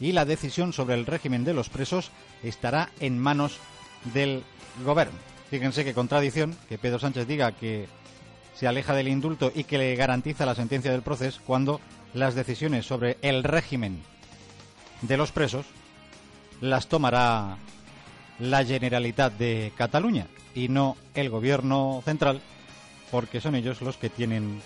y 0.00 0.12
la 0.12 0.24
decisión 0.24 0.72
sobre 0.72 0.94
el 0.94 1.06
régimen 1.06 1.44
de 1.44 1.54
los 1.54 1.68
presos 1.68 2.10
estará 2.42 2.90
en 3.00 3.18
manos 3.18 3.58
del 4.14 4.42
gobierno. 4.84 5.18
Fíjense 5.50 5.84
qué 5.84 5.94
contradicción 5.94 6.56
que 6.68 6.78
Pedro 6.78 6.98
Sánchez 6.98 7.26
diga 7.26 7.52
que 7.52 7.88
se 8.54 8.68
aleja 8.68 8.94
del 8.94 9.08
indulto 9.08 9.50
y 9.54 9.64
que 9.64 9.78
le 9.78 9.96
garantiza 9.96 10.46
la 10.46 10.54
sentencia 10.54 10.92
del 10.92 11.02
proceso 11.02 11.40
cuando 11.46 11.80
las 12.14 12.34
decisiones 12.34 12.86
sobre 12.86 13.16
el 13.22 13.44
régimen 13.44 14.02
de 15.02 15.16
los 15.16 15.32
presos 15.32 15.66
las 16.60 16.88
tomará 16.88 17.56
la 18.38 18.64
Generalitat 18.64 19.32
de 19.34 19.72
Cataluña 19.76 20.26
y 20.54 20.68
no 20.68 20.96
el 21.14 21.30
gobierno 21.30 22.02
central 22.04 22.40
porque 23.10 23.40
son 23.40 23.54
ellos 23.54 23.80
los 23.80 23.96
que 23.96 24.10
tienen 24.10 24.60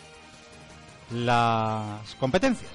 las 1.10 2.14
competencias. 2.16 2.70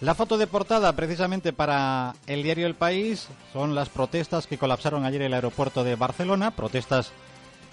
La 0.00 0.14
foto 0.14 0.38
de 0.38 0.46
portada, 0.46 0.96
precisamente 0.96 1.52
para 1.52 2.14
el 2.26 2.42
diario 2.42 2.66
El 2.66 2.74
País, 2.74 3.28
son 3.52 3.74
las 3.74 3.90
protestas 3.90 4.46
que 4.46 4.56
colapsaron 4.56 5.04
ayer 5.04 5.20
el 5.20 5.34
aeropuerto 5.34 5.84
de 5.84 5.94
Barcelona, 5.94 6.52
protestas 6.52 7.12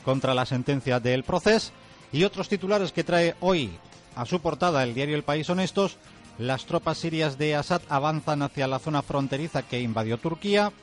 contra 0.03 0.33
la 0.33 0.45
sentencia 0.45 0.99
del 0.99 1.23
proceso, 1.23 1.71
y 2.11 2.25
otros 2.25 2.49
titulares 2.49 2.91
que 2.91 3.05
trae 3.05 3.35
hoy 3.39 3.71
a 4.13 4.25
su 4.25 4.41
portada 4.41 4.83
el 4.83 4.93
diario 4.93 5.15
El 5.15 5.23
País 5.23 5.47
son 5.47 5.61
estos. 5.61 5.97
Las 6.37 6.65
tropas 6.65 6.97
sirias 6.97 7.37
de 7.37 7.55
Assad 7.55 7.81
avanzan 7.87 8.41
hacia 8.41 8.67
la 8.67 8.79
zona 8.79 9.03
fronteriza 9.03 9.61
que 9.61 9.79
invadió 9.79 10.17
Turquía. 10.17 10.73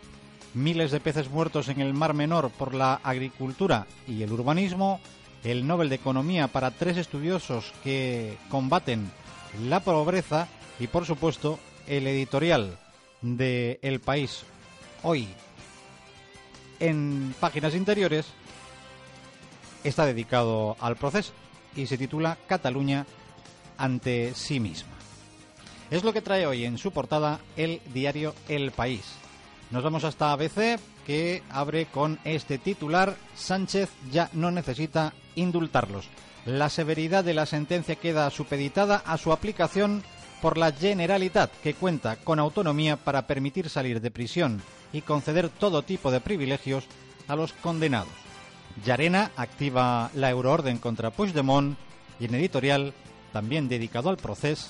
Miles 0.54 0.92
de 0.92 1.00
peces 1.00 1.28
muertos 1.28 1.68
en 1.68 1.80
el 1.80 1.92
Mar 1.92 2.14
Menor 2.14 2.50
por 2.50 2.74
la 2.74 2.94
agricultura 3.02 3.87
y 4.09 4.22
el 4.22 4.33
urbanismo. 4.33 4.98
El 5.42 5.66
Nobel 5.66 5.90
de 5.90 5.96
Economía 5.96 6.48
para 6.48 6.70
tres 6.70 6.96
estudiosos 6.96 7.72
que 7.83 8.38
combaten 8.48 9.11
la 9.68 9.80
pobreza 9.80 10.48
y 10.79 10.87
por 10.87 11.07
supuesto 11.07 11.59
el 11.87 12.07
editorial 12.07 12.79
de 13.23 13.79
El 13.83 14.01
País 14.01 14.43
hoy 15.03 15.29
en 16.81 17.35
páginas 17.41 17.75
interiores 17.75 18.27
está 19.85 20.07
dedicado 20.07 20.77
al 20.81 20.97
proceso 20.97 21.33
y 21.77 21.87
se 21.87 21.99
titula 21.99 22.39
Cataluña 22.47 23.07
ante 23.77 24.35
sí 24.35 24.61
misma. 24.61 24.93
Es 25.91 26.03
lo 26.05 26.13
que 26.13 26.23
trae 26.23 26.47
hoy 26.47 26.65
en 26.65 26.79
su 26.79 26.93
portada 26.93 27.41
el 27.57 27.81
diario 27.93 28.35
El 28.49 28.71
País. 28.71 29.03
Nos 29.71 29.83
vamos 29.83 30.05
hasta 30.05 30.33
ABC 30.33 30.79
que 31.07 31.43
abre 31.51 31.87
con 31.87 32.19
este 32.25 32.59
titular 32.59 33.17
Sánchez 33.37 33.91
ya 34.11 34.31
no 34.33 34.51
necesita 34.51 35.13
indultarlos. 35.35 36.09
La 36.47 36.69
severidad 36.69 37.25
de 37.25 37.35
la 37.35 37.47
sentencia 37.47 37.97
queda 37.97 38.31
supeditada 38.31 39.03
a 39.05 39.19
su 39.19 39.33
aplicación 39.33 40.03
por 40.44 40.59
la 40.59 40.72
Generalitat, 40.72 41.50
que 41.62 41.72
cuenta 41.72 42.16
con 42.16 42.38
autonomía 42.38 42.98
para 42.98 43.26
permitir 43.26 43.70
salir 43.70 44.02
de 44.02 44.11
prisión 44.11 44.61
y 44.92 45.00
conceder 45.00 45.48
todo 45.48 45.80
tipo 45.80 46.11
de 46.11 46.20
privilegios 46.20 46.85
a 47.28 47.35
los 47.35 47.54
condenados. 47.54 48.12
Llarena 48.85 49.30
activa 49.38 50.11
la 50.12 50.28
euroorden 50.28 50.76
contra 50.76 51.11
Puigdemont 51.11 51.78
y 52.20 52.26
en 52.26 52.35
editorial, 52.35 52.92
también 53.33 53.70
dedicado 53.70 54.11
al 54.11 54.18
proceso, 54.18 54.68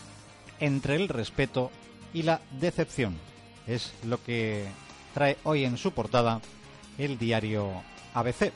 entre 0.61 0.95
el 0.95 1.09
respeto 1.09 1.73
y 2.13 2.23
la 2.23 2.41
decepción. 2.61 3.19
Es 3.67 3.95
lo 4.05 4.23
que 4.23 4.69
trae 5.13 5.39
hoy 5.43 5.65
en 5.65 5.77
su 5.77 5.91
portada 5.91 6.41
el 6.99 7.19
diario 7.19 7.83
ABC. 8.15 8.53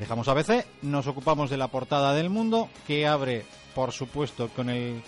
Dejamos 0.00 0.26
ABC, 0.26 0.66
nos 0.82 1.06
ocupamos 1.06 1.48
de 1.48 1.58
la 1.58 1.68
portada 1.68 2.12
del 2.12 2.28
mundo, 2.28 2.68
que 2.88 3.06
abre, 3.06 3.46
por 3.72 3.92
supuesto, 3.92 4.48
con 4.48 4.68
el 4.68 5.00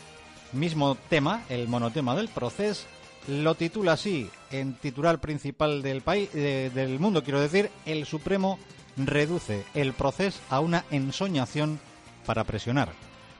mismo 0.52 0.96
tema, 1.08 1.42
el 1.48 1.68
monotema 1.68 2.14
del 2.14 2.28
proceso, 2.28 2.87
lo 3.26 3.54
titula 3.54 3.92
así, 3.92 4.30
en 4.50 4.74
titular 4.74 5.20
principal 5.20 5.82
del 5.82 6.00
país, 6.00 6.30
eh, 6.34 6.70
del 6.74 6.98
mundo, 6.98 7.22
quiero 7.22 7.40
decir, 7.40 7.70
el 7.84 8.06
Supremo 8.06 8.58
reduce 8.96 9.64
el 9.74 9.92
proceso 9.92 10.40
a 10.50 10.61
una 10.61 10.84
ensoñación 10.90 11.78
para 12.26 12.44
presionar. 12.44 12.90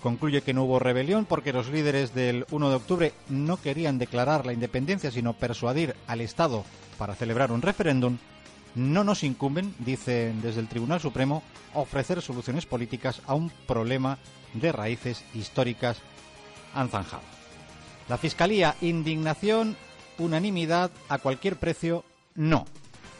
Concluye 0.03 0.43
que 0.43 0.55
no 0.55 0.65
hubo 0.65 0.79
rebelión 0.79 1.25
porque 1.25 1.53
los 1.53 1.69
líderes 1.69 2.15
del 2.15 2.47
1 2.51 2.71
de 2.71 2.77
octubre 2.77 3.13
no 3.29 3.57
querían 3.57 3.99
declarar 3.99 4.47
la 4.47 4.53
independencia, 4.53 5.11
sino 5.11 5.33
persuadir 5.33 5.97
al 6.07 6.21
Estado 6.21 6.65
para 6.99 7.17
celebrar 7.17 7.51
un 7.51 7.63
referéndum. 7.63 8.19
No 8.77 9.03
nos 9.03 9.25
incumben, 9.25 9.75
dicen 9.81 10.41
desde 10.41 10.61
el 10.61 10.69
Tribunal 10.69 11.01
Supremo, 11.01 11.43
ofrecer 11.75 12.23
soluciones 12.23 12.65
políticas 12.65 13.23
a 13.27 13.35
un 13.35 13.51
problema 13.67 14.19
de 14.55 14.71
raíces 14.71 15.25
históricas 15.35 16.01
han. 16.79 16.95
La 18.09 18.19
Fiscalía, 18.19 18.77
indignación, 18.81 19.77
unanimidad, 20.19 20.91
a 21.09 21.19
cualquier 21.19 21.57
precio, 21.57 22.05
no. 22.35 22.67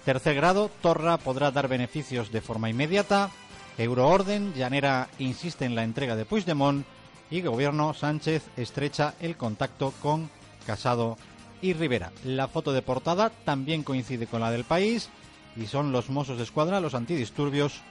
Tercer 0.05 0.37
grado, 0.37 0.71
Torra 0.81 1.19
podrá 1.19 1.51
dar 1.51 1.69
beneficios 1.69 2.33
de 2.33 2.41
forma 2.41 2.71
inmediata. 2.71 3.31
Euroorden, 3.77 4.55
Llanera 4.55 5.09
insiste 5.19 5.65
en 5.65 5.75
la 5.75 5.85
entrega 5.85 6.17
de 6.17 6.25
Puigdemont. 6.25 6.87
Y 7.31 7.43
Gobierno, 7.43 7.93
Sánchez 7.93 8.45
estrecha 8.57 9.15
el 9.21 9.37
contacto 9.37 9.93
con 10.01 10.31
Casado 10.67 11.19
y 11.61 11.75
Rivera. 11.75 12.11
La 12.25 12.49
foto 12.49 12.73
de 12.73 12.81
portada 12.81 13.31
también 13.45 13.83
coincide 13.83 14.27
con 14.27 14.41
la 14.41 14.51
del 14.51 14.65
país 14.65 15.11
y 15.55 15.67
son 15.67 15.93
los 15.93 16.09
mozos 16.09 16.39
de 16.39 16.45
escuadra, 16.45 16.81
los 16.81 16.95
antidisturbios, 16.95 17.83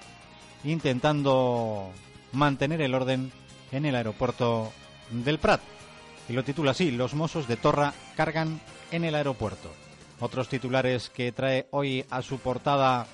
intentando 0.64 1.92
mantener 2.32 2.82
el 2.82 2.96
orden 2.96 3.32
en 3.72 3.86
el 3.86 3.96
aeropuerto 3.96 4.72
del 5.10 5.40
Prat. 5.40 5.62
Y 6.30 6.34
lo 6.34 6.44
titula 6.44 6.72
así, 6.72 6.92
los 6.92 7.14
mozos 7.14 7.48
de 7.48 7.58
Torra 7.58 7.94
cargan 8.16 8.60
en 8.92 9.06
el 9.06 9.16
aeropuerto. 9.16 9.72
Otros 10.20 10.50
titulares 10.50 11.10
que 11.10 11.32
trae 11.32 11.68
hoy 11.72 12.06
a 12.10 12.22
su 12.22 12.40
portada 12.40 13.08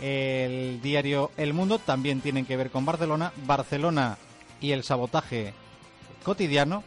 el 0.00 0.80
diario 0.80 1.30
El 1.36 1.52
Mundo 1.52 1.78
también 1.78 2.20
tienen 2.20 2.46
que 2.46 2.56
ver 2.56 2.70
con 2.70 2.86
Barcelona. 2.86 3.32
Barcelona 3.44 4.18
y 4.60 4.72
el 4.72 4.82
sabotaje 4.82 5.52
cotidiano. 6.24 6.82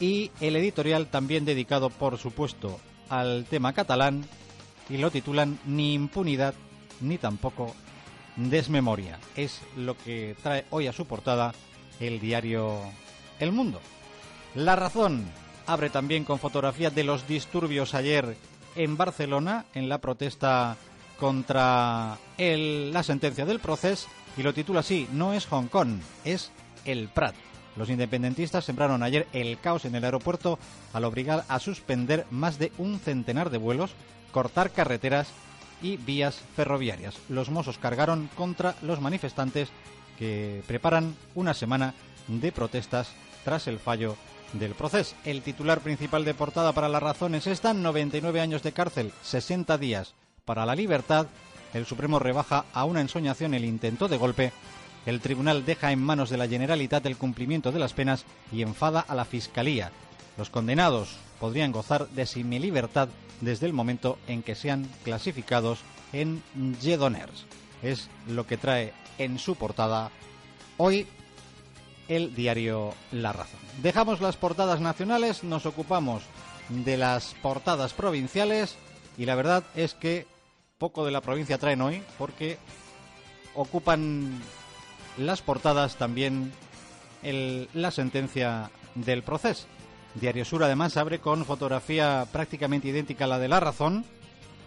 Y 0.00 0.30
el 0.40 0.56
editorial 0.56 1.06
también 1.06 1.44
dedicado, 1.44 1.90
por 1.90 2.18
supuesto, 2.18 2.80
al 3.08 3.44
tema 3.48 3.72
catalán 3.72 4.26
y 4.88 4.96
lo 4.96 5.10
titulan 5.10 5.58
Ni 5.66 5.94
impunidad 5.94 6.54
ni 7.00 7.18
tampoco 7.18 7.74
desmemoria. 8.36 9.18
Es 9.36 9.60
lo 9.76 9.96
que 9.96 10.36
trae 10.42 10.64
hoy 10.70 10.88
a 10.88 10.92
su 10.92 11.06
portada 11.06 11.52
el 12.00 12.18
diario 12.18 12.80
El 13.38 13.52
Mundo. 13.52 13.80
La 14.54 14.76
razón 14.76 15.24
abre 15.66 15.90
también 15.90 16.24
con 16.24 16.38
fotografía 16.38 16.90
de 16.90 17.04
los 17.04 17.26
disturbios 17.26 17.94
ayer 17.94 18.36
en 18.76 18.96
Barcelona 18.96 19.64
en 19.74 19.88
la 19.88 19.98
protesta 19.98 20.76
contra 21.18 22.18
el- 22.38 22.92
la 22.92 23.02
sentencia 23.02 23.46
del 23.46 23.60
proceso 23.60 24.08
y 24.36 24.42
lo 24.42 24.52
titula 24.52 24.80
así, 24.80 25.08
no 25.12 25.32
es 25.32 25.46
Hong 25.46 25.68
Kong, 25.68 26.00
es 26.24 26.50
el 26.84 27.08
Prat. 27.08 27.34
Los 27.76 27.90
independentistas 27.90 28.64
sembraron 28.64 29.02
ayer 29.02 29.26
el 29.32 29.58
caos 29.58 29.84
en 29.84 29.94
el 29.94 30.04
aeropuerto 30.04 30.58
al 30.92 31.04
obligar 31.04 31.44
a 31.48 31.58
suspender 31.58 32.26
más 32.30 32.58
de 32.58 32.72
un 32.78 33.00
centenar 33.00 33.50
de 33.50 33.58
vuelos, 33.58 33.94
cortar 34.32 34.70
carreteras 34.70 35.28
y 35.82 35.96
vías 35.96 36.40
ferroviarias. 36.54 37.16
Los 37.28 37.50
mozos 37.50 37.78
cargaron 37.78 38.28
contra 38.36 38.76
los 38.82 39.00
manifestantes 39.00 39.70
que 40.18 40.62
preparan 40.68 41.16
una 41.34 41.54
semana 41.54 41.94
de 42.28 42.52
protestas 42.52 43.08
tras 43.44 43.66
el 43.66 43.78
fallo 43.78 44.16
del 44.52 44.74
proceso. 44.74 45.14
El 45.24 45.42
titular 45.42 45.80
principal 45.80 46.24
de 46.24 46.34
portada 46.34 46.72
para 46.72 46.88
la 46.88 47.00
razón 47.00 47.34
es 47.34 47.46
esta, 47.46 47.74
99 47.74 48.40
años 48.40 48.62
de 48.62 48.72
cárcel, 48.72 49.12
60 49.22 49.78
días 49.78 50.14
para 50.44 50.66
la 50.66 50.74
libertad. 50.74 51.26
El 51.72 51.86
Supremo 51.86 52.18
rebaja 52.18 52.64
a 52.72 52.84
una 52.84 53.00
ensoñación 53.00 53.54
el 53.54 53.64
intento 53.64 54.08
de 54.08 54.16
golpe. 54.16 54.52
El 55.06 55.20
tribunal 55.20 55.64
deja 55.66 55.92
en 55.92 56.02
manos 56.02 56.30
de 56.30 56.38
la 56.38 56.48
Generalitat 56.48 57.04
el 57.06 57.16
cumplimiento 57.16 57.72
de 57.72 57.78
las 57.78 57.92
penas 57.92 58.24
y 58.52 58.62
enfada 58.62 59.00
a 59.00 59.14
la 59.14 59.24
Fiscalía. 59.24 59.90
Los 60.38 60.50
condenados 60.50 61.16
podrían 61.40 61.72
gozar 61.72 62.08
de 62.08 62.26
semilibertad 62.26 63.08
desde 63.40 63.66
el 63.66 63.72
momento 63.72 64.18
en 64.28 64.42
que 64.42 64.54
sean 64.54 64.88
clasificados 65.02 65.80
en 66.12 66.42
Jedoners. 66.80 67.44
Es 67.82 68.08
lo 68.28 68.46
que 68.46 68.56
trae 68.56 68.92
en 69.18 69.38
su 69.38 69.56
portada 69.56 70.10
hoy 70.76 71.06
el 72.08 72.34
diario 72.34 72.94
La 73.12 73.32
Razón. 73.32 73.60
Dejamos 73.82 74.20
las 74.20 74.36
portadas 74.36 74.80
nacionales, 74.80 75.44
nos 75.44 75.66
ocupamos 75.66 76.22
de 76.68 76.96
las 76.96 77.34
portadas 77.42 77.92
provinciales 77.92 78.76
y 79.18 79.26
la 79.26 79.34
verdad 79.34 79.64
es 79.74 79.94
que 79.94 80.26
poco 80.78 81.04
de 81.04 81.12
la 81.12 81.20
provincia 81.20 81.58
traen 81.58 81.80
hoy 81.80 82.02
porque 82.18 82.58
ocupan 83.54 84.40
las 85.18 85.42
portadas 85.42 85.96
también 85.96 86.52
la 87.22 87.90
sentencia 87.90 88.70
del 88.94 89.22
proceso. 89.22 89.66
Diario 90.14 90.44
Sur 90.44 90.62
además 90.62 90.96
abre 90.96 91.18
con 91.18 91.44
fotografía 91.44 92.26
prácticamente 92.30 92.88
idéntica 92.88 93.24
a 93.24 93.28
la 93.28 93.38
de 93.38 93.48
La 93.48 93.60
Razón. 93.60 94.04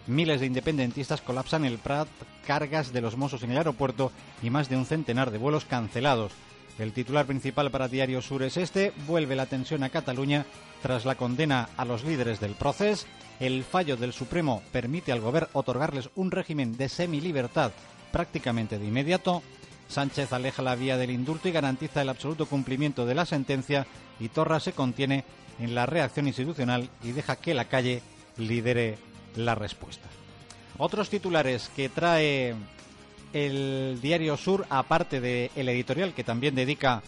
Miles 0.06 0.40
de 0.40 0.46
independentistas 0.46 1.20
colapsan 1.20 1.64
el 1.64 1.78
Prat, 1.78 2.08
cargas 2.46 2.92
de 2.92 3.00
los 3.00 3.16
mozos 3.16 3.42
en 3.42 3.52
el 3.52 3.58
aeropuerto 3.58 4.10
y 4.42 4.50
más 4.50 4.68
de 4.68 4.76
un 4.76 4.86
centenar 4.86 5.30
de 5.30 5.38
vuelos 5.38 5.64
cancelados. 5.66 6.32
El 6.78 6.92
titular 6.92 7.26
principal 7.26 7.70
para 7.70 7.88
Diario 7.88 8.22
Sur 8.22 8.42
es 8.44 8.56
este. 8.56 8.92
Vuelve 9.06 9.34
la 9.34 9.46
tensión 9.46 9.82
a 9.82 9.90
Cataluña 9.90 10.46
tras 10.80 11.04
la 11.04 11.16
condena 11.16 11.68
a 11.76 11.84
los 11.84 12.04
líderes 12.04 12.38
del 12.38 12.54
proceso. 12.54 13.06
El 13.40 13.64
fallo 13.64 13.96
del 13.96 14.12
Supremo 14.12 14.62
permite 14.70 15.10
al 15.10 15.20
gobierno 15.20 15.48
otorgarles 15.54 16.10
un 16.14 16.30
régimen 16.30 16.76
de 16.76 16.88
semilibertad 16.88 17.72
prácticamente 18.12 18.78
de 18.78 18.86
inmediato. 18.86 19.42
Sánchez 19.88 20.32
aleja 20.32 20.62
la 20.62 20.76
vía 20.76 20.96
del 20.96 21.10
indulto 21.10 21.48
y 21.48 21.52
garantiza 21.52 22.02
el 22.02 22.10
absoluto 22.10 22.46
cumplimiento 22.46 23.06
de 23.06 23.14
la 23.14 23.26
sentencia 23.26 23.86
y 24.20 24.28
Torra 24.28 24.60
se 24.60 24.72
contiene 24.72 25.24
en 25.58 25.74
la 25.74 25.86
reacción 25.86 26.28
institucional 26.28 26.90
y 27.02 27.12
deja 27.12 27.36
que 27.36 27.54
la 27.54 27.64
calle 27.64 28.02
lidere 28.36 28.98
la 29.34 29.54
respuesta. 29.54 30.08
Otros 30.76 31.10
titulares 31.10 31.70
que 31.74 31.88
trae 31.88 32.54
el 33.32 33.98
diario 34.00 34.36
Sur, 34.36 34.66
aparte 34.70 35.20
del 35.20 35.68
editorial 35.68 36.14
que 36.14 36.24
también 36.24 36.54
dedica 36.54 37.02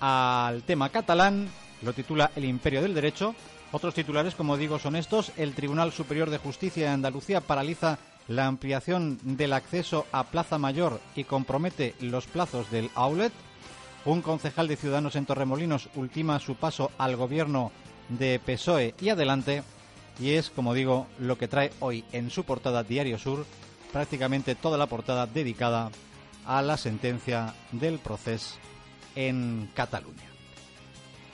al 0.00 0.62
tema 0.62 0.88
catalán, 0.88 1.48
lo 1.82 1.92
titula 1.92 2.30
El 2.36 2.44
Imperio 2.44 2.82
del 2.82 2.94
Derecho. 2.94 3.34
Otros 3.72 3.94
titulares, 3.94 4.34
como 4.34 4.56
digo, 4.56 4.78
son 4.78 4.96
estos. 4.96 5.32
El 5.36 5.54
Tribunal 5.54 5.92
Superior 5.92 6.30
de 6.30 6.38
Justicia 6.38 6.86
de 6.86 6.92
Andalucía 6.92 7.40
paraliza 7.40 7.98
la 8.28 8.46
ampliación 8.46 9.18
del 9.22 9.52
acceso 9.52 10.06
a 10.12 10.24
Plaza 10.24 10.58
Mayor 10.58 11.00
y 11.14 11.24
compromete 11.24 11.94
los 12.00 12.26
plazos 12.26 12.70
del 12.70 12.90
outlet. 12.94 13.32
Un 14.04 14.22
concejal 14.22 14.66
de 14.66 14.76
Ciudadanos 14.76 15.16
en 15.16 15.26
Torremolinos 15.26 15.88
ultima 15.94 16.38
su 16.38 16.54
paso 16.54 16.90
al 16.96 17.16
gobierno 17.16 17.70
de 18.08 18.40
PSOE 18.44 18.94
y 19.00 19.10
adelante. 19.10 19.62
Y 20.18 20.32
es, 20.32 20.50
como 20.50 20.74
digo, 20.74 21.06
lo 21.18 21.38
que 21.38 21.48
trae 21.48 21.72
hoy 21.80 22.04
en 22.12 22.30
su 22.30 22.44
portada 22.44 22.82
Diario 22.82 23.18
Sur, 23.18 23.46
prácticamente 23.92 24.54
toda 24.54 24.78
la 24.78 24.86
portada 24.86 25.26
dedicada 25.26 25.90
a 26.46 26.62
la 26.62 26.76
sentencia 26.76 27.54
del 27.72 27.98
proceso 27.98 28.56
en 29.14 29.70
Cataluña. 29.74 30.30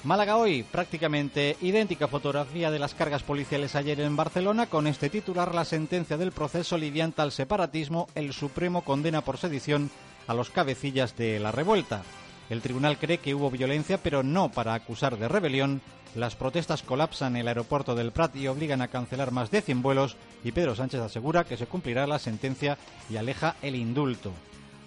Málaga 0.04 0.36
hoy, 0.36 0.62
prácticamente 0.62 1.56
idéntica 1.60 2.06
fotografía 2.06 2.70
de 2.70 2.78
las 2.78 2.94
cargas 2.94 3.22
policiales 3.22 3.74
ayer 3.74 4.00
en 4.00 4.14
Barcelona, 4.14 4.66
con 4.66 4.86
este 4.86 5.10
titular, 5.10 5.54
la 5.54 5.64
sentencia 5.64 6.16
del 6.16 6.32
proceso 6.32 6.78
livianta 6.78 7.22
al 7.22 7.32
separatismo, 7.32 8.06
el 8.14 8.32
Supremo 8.32 8.82
condena 8.82 9.22
por 9.22 9.38
sedición 9.38 9.90
a 10.28 10.34
los 10.34 10.50
cabecillas 10.50 11.16
de 11.16 11.40
la 11.40 11.50
revuelta. 11.50 12.02
El 12.50 12.60
tribunal 12.62 12.98
cree 12.98 13.18
que 13.18 13.34
hubo 13.34 13.50
violencia, 13.50 13.98
pero 13.98 14.22
no 14.22 14.50
para 14.50 14.74
acusar 14.74 15.18
de 15.18 15.26
rebelión. 15.26 15.82
Las 16.16 16.34
protestas 16.34 16.82
colapsan 16.82 17.36
el 17.36 17.46
aeropuerto 17.46 17.94
del 17.94 18.10
Prat 18.10 18.34
y 18.36 18.48
obligan 18.48 18.80
a 18.80 18.88
cancelar 18.88 19.32
más 19.32 19.50
de 19.50 19.60
100 19.60 19.82
vuelos 19.82 20.16
y 20.42 20.52
Pedro 20.52 20.74
Sánchez 20.74 21.00
asegura 21.00 21.44
que 21.44 21.58
se 21.58 21.66
cumplirá 21.66 22.06
la 22.06 22.18
sentencia 22.18 22.78
y 23.10 23.18
aleja 23.18 23.56
el 23.60 23.76
indulto. 23.76 24.32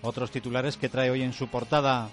Otros 0.02 0.32
titulares 0.32 0.76
que 0.76 0.90
trae 0.90 1.12
hoy 1.12 1.22
en 1.22 1.34
su 1.34 1.48
portada 1.48 2.10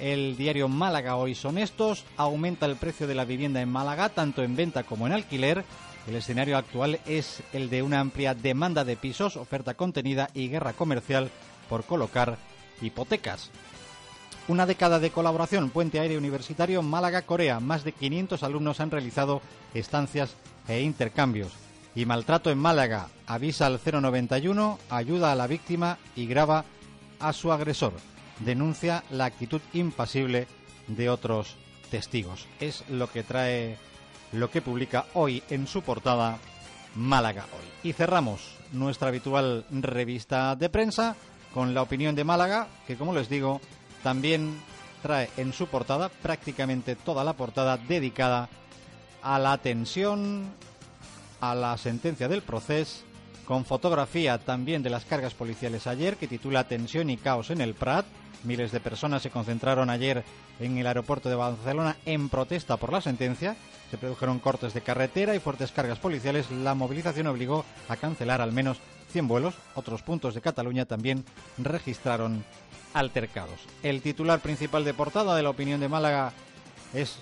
el 0.00 0.36
diario 0.36 0.68
Málaga 0.68 1.16
hoy 1.16 1.36
son 1.36 1.56
estos. 1.56 2.04
Aumenta 2.16 2.66
el 2.66 2.76
precio 2.76 3.06
de 3.06 3.14
la 3.14 3.24
vivienda 3.24 3.60
en 3.60 3.68
Málaga, 3.68 4.08
tanto 4.08 4.42
en 4.42 4.56
venta 4.56 4.82
como 4.82 5.06
en 5.06 5.12
alquiler. 5.12 5.64
El 6.08 6.16
escenario 6.16 6.56
actual 6.56 6.98
es 7.06 7.44
el 7.52 7.70
de 7.70 7.82
una 7.82 8.00
amplia 8.00 8.34
demanda 8.34 8.84
de 8.84 8.96
pisos, 8.96 9.36
oferta 9.36 9.74
contenida 9.74 10.30
y 10.34 10.48
guerra 10.48 10.72
comercial 10.72 11.30
por 11.68 11.84
colocar 11.84 12.38
hipotecas. 12.80 13.50
Una 14.50 14.66
década 14.66 14.98
de 14.98 15.12
colaboración, 15.12 15.70
Puente 15.70 16.00
Aéreo 16.00 16.18
Universitario 16.18 16.82
Málaga-Corea. 16.82 17.60
Más 17.60 17.84
de 17.84 17.92
500 17.92 18.42
alumnos 18.42 18.80
han 18.80 18.90
realizado 18.90 19.42
estancias 19.74 20.34
e 20.66 20.80
intercambios. 20.80 21.52
Y 21.94 22.04
maltrato 22.04 22.50
en 22.50 22.58
Málaga. 22.58 23.10
Avisa 23.28 23.66
al 23.66 23.78
091, 23.78 24.80
ayuda 24.90 25.30
a 25.30 25.36
la 25.36 25.46
víctima 25.46 25.98
y 26.16 26.26
graba 26.26 26.64
a 27.20 27.32
su 27.32 27.52
agresor. 27.52 27.92
Denuncia 28.40 29.04
la 29.10 29.26
actitud 29.26 29.60
impasible 29.72 30.48
de 30.88 31.10
otros 31.10 31.54
testigos. 31.88 32.48
Es 32.58 32.82
lo 32.88 33.08
que 33.08 33.22
trae, 33.22 33.78
lo 34.32 34.50
que 34.50 34.62
publica 34.62 35.06
hoy 35.14 35.44
en 35.48 35.68
su 35.68 35.82
portada 35.82 36.38
Málaga 36.96 37.46
hoy. 37.52 37.88
Y 37.88 37.92
cerramos 37.92 38.56
nuestra 38.72 39.10
habitual 39.10 39.64
revista 39.70 40.56
de 40.56 40.70
prensa 40.70 41.14
con 41.54 41.72
la 41.72 41.82
opinión 41.82 42.16
de 42.16 42.24
Málaga, 42.24 42.66
que 42.88 42.96
como 42.96 43.14
les 43.14 43.28
digo, 43.28 43.60
también 44.02 44.60
trae 45.02 45.30
en 45.36 45.52
su 45.52 45.66
portada 45.66 46.08
prácticamente 46.08 46.96
toda 46.96 47.24
la 47.24 47.32
portada 47.32 47.76
dedicada 47.76 48.48
a 49.22 49.38
la 49.38 49.58
tensión, 49.58 50.50
a 51.40 51.54
la 51.54 51.76
sentencia 51.78 52.28
del 52.28 52.42
proceso, 52.42 53.02
con 53.44 53.64
fotografía 53.64 54.38
también 54.38 54.82
de 54.82 54.90
las 54.90 55.04
cargas 55.04 55.34
policiales 55.34 55.86
ayer, 55.86 56.16
que 56.16 56.28
titula 56.28 56.68
Tensión 56.68 57.10
y 57.10 57.16
caos 57.16 57.50
en 57.50 57.60
el 57.60 57.74
Prat. 57.74 58.06
Miles 58.44 58.72
de 58.72 58.80
personas 58.80 59.22
se 59.22 59.30
concentraron 59.30 59.90
ayer 59.90 60.24
en 60.60 60.78
el 60.78 60.86
aeropuerto 60.86 61.28
de 61.28 61.34
Barcelona 61.34 61.96
en 62.06 62.28
protesta 62.28 62.76
por 62.76 62.92
la 62.92 63.00
sentencia. 63.00 63.56
Se 63.90 63.98
produjeron 63.98 64.38
cortes 64.38 64.72
de 64.72 64.80
carretera 64.80 65.34
y 65.34 65.40
fuertes 65.40 65.72
cargas 65.72 65.98
policiales. 65.98 66.50
La 66.50 66.74
movilización 66.74 67.26
obligó 67.26 67.64
a 67.88 67.96
cancelar 67.96 68.40
al 68.40 68.52
menos 68.52 68.78
100 69.10 69.28
vuelos. 69.28 69.54
Otros 69.74 70.02
puntos 70.02 70.34
de 70.34 70.40
Cataluña 70.40 70.86
también 70.86 71.24
registraron 71.58 72.44
altercados. 72.94 73.60
El 73.82 74.02
titular 74.02 74.40
principal 74.40 74.84
de 74.84 74.94
portada 74.94 75.36
de 75.36 75.42
la 75.42 75.50
opinión 75.50 75.80
de 75.80 75.88
Málaga 75.88 76.32
es 76.94 77.18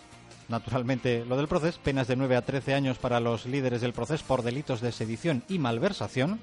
naturalmente 0.49 1.25
lo 1.27 1.37
del 1.37 1.49
proceso, 1.49 1.79
penas 1.83 2.09
de 2.09 2.17
9 2.17 2.37
a 2.37 2.43
13 2.43 2.75
años 2.75 2.99
para 2.99 3.21
los 3.21 3.47
líderes 3.47 3.81
del 3.81 3.93
proceso 3.93 4.25
por 4.27 4.43
delitos 4.43 4.81
de 4.81 4.93
sedición 4.93 5.43
y 5.49 5.59
malversación. 5.59 6.41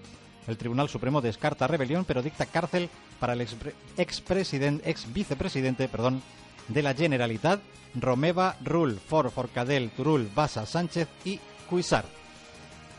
El 0.47 0.57
Tribunal 0.57 0.89
Supremo 0.89 1.21
descarta 1.21 1.67
rebelión, 1.67 2.05
pero 2.05 2.21
dicta 2.21 2.45
cárcel 2.45 2.89
para 3.19 3.33
el 3.33 3.41
ex, 3.41 3.55
expresidente, 3.97 4.89
ex 4.89 5.11
vicepresidente, 5.11 5.87
perdón, 5.87 6.21
de 6.67 6.83
la 6.83 6.93
Generalitat, 6.93 7.61
Romeva, 7.95 8.55
Rull, 8.63 8.99
For, 8.99 9.31
Forcadell, 9.31 9.89
Turul, 9.89 10.29
Basa, 10.35 10.67
Sánchez 10.67 11.07
y 11.23 11.39
Cuisar. 11.67 12.05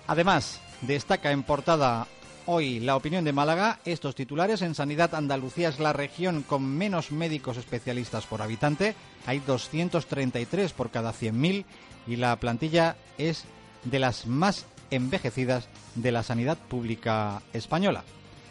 Además, 0.08 0.60
destaca 0.82 1.30
en 1.30 1.44
portada 1.44 2.08
hoy 2.46 2.80
la 2.80 2.96
opinión 2.96 3.24
de 3.24 3.32
Málaga, 3.32 3.80
estos 3.84 4.14
titulares 4.14 4.62
en 4.62 4.74
Sanidad 4.74 5.14
Andalucía 5.14 5.68
es 5.68 5.78
la 5.78 5.92
región 5.92 6.42
con 6.42 6.64
menos 6.64 7.12
médicos 7.12 7.56
especialistas 7.56 8.26
por 8.26 8.42
habitante, 8.42 8.94
hay 9.26 9.40
233 9.40 10.72
por 10.72 10.90
cada 10.90 11.12
100.000 11.12 11.64
y 12.06 12.16
la 12.16 12.34
plantilla 12.36 12.96
es 13.18 13.44
de 13.84 13.98
las 13.98 14.26
más 14.26 14.66
envejecidas 14.90 15.68
de 15.94 16.12
la 16.12 16.22
sanidad 16.22 16.56
pública 16.56 17.42
española. 17.52 18.04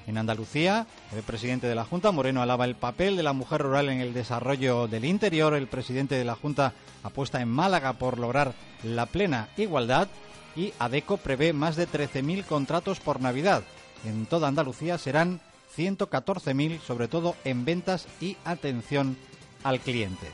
En 0.07 0.17
Andalucía, 0.17 0.85
el 1.15 1.23
presidente 1.23 1.67
de 1.67 1.75
la 1.75 1.85
Junta, 1.85 2.11
Moreno, 2.11 2.41
alaba 2.41 2.65
el 2.65 2.75
papel 2.75 3.15
de 3.17 3.23
la 3.23 3.33
mujer 3.33 3.61
rural 3.61 3.89
en 3.89 4.01
el 4.01 4.13
desarrollo 4.13 4.87
del 4.87 5.03
interior. 5.03 5.55
El 5.55 5.67
presidente 5.67 6.15
de 6.15 6.25
la 6.25 6.35
Junta 6.35 6.73
apuesta 7.01 7.41
en 7.41 7.49
Málaga 7.49 7.93
por 7.93 8.19
lograr 8.19 8.53
la 8.83 9.07
plena 9.07 9.49
igualdad 9.57 10.07
y 10.55 10.73
ADECO 10.77 11.17
prevé 11.17 11.53
más 11.53 11.75
de 11.75 11.87
13.000 11.87 12.45
contratos 12.45 12.99
por 12.99 13.19
Navidad. 13.19 13.63
En 14.03 14.25
toda 14.25 14.47
Andalucía 14.47 14.97
serán 14.97 15.41
114.000, 15.75 16.79
sobre 16.81 17.07
todo 17.07 17.35
en 17.43 17.65
ventas 17.65 18.07
y 18.21 18.37
atención 18.45 19.17
al 19.63 19.79
cliente. 19.79 20.27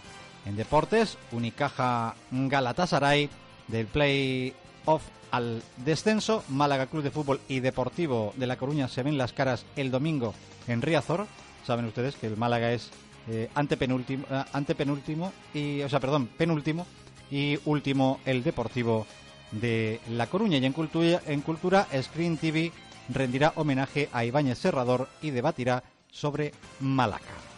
En 0.45 0.55
deportes, 0.55 1.17
Unicaja 1.31 2.15
Galatasaray 2.31 3.29
del 3.67 3.87
play-off 3.87 5.03
al 5.31 5.63
descenso, 5.77 6.43
Málaga 6.49 6.87
Club 6.87 7.03
de 7.03 7.11
Fútbol 7.11 7.39
y 7.47 7.61
Deportivo 7.61 8.33
de 8.35 8.47
La 8.47 8.57
Coruña 8.57 8.87
se 8.87 9.03
ven 9.03 9.17
las 9.17 9.33
caras 9.33 9.65
el 9.75 9.91
domingo 9.91 10.33
en 10.67 10.81
Riazor. 10.81 11.27
Saben 11.65 11.85
ustedes 11.85 12.15
que 12.15 12.27
el 12.27 12.37
Málaga 12.37 12.73
es 12.73 12.89
eh, 13.29 13.49
antepenúltimo, 13.55 14.25
eh, 14.29 14.43
antepenúltimo 14.51 15.31
y, 15.53 15.81
o 15.83 15.89
sea, 15.89 15.99
perdón, 15.99 16.27
penúltimo 16.27 16.85
y 17.29 17.57
último 17.65 18.19
el 18.25 18.43
Deportivo 18.43 19.07
de 19.51 20.01
La 20.09 20.27
Coruña. 20.27 20.57
Y 20.57 20.65
en 20.65 20.73
cultura, 20.73 21.21
en 21.25 21.41
cultura 21.41 21.87
Screen 22.01 22.37
TV 22.37 22.71
rendirá 23.13 23.53
homenaje 23.55 24.09
a 24.13 24.25
Ibáñez 24.25 24.57
Serrador 24.57 25.07
y 25.21 25.31
debatirá 25.31 25.83
sobre 26.11 26.53
Málaga. 26.79 27.51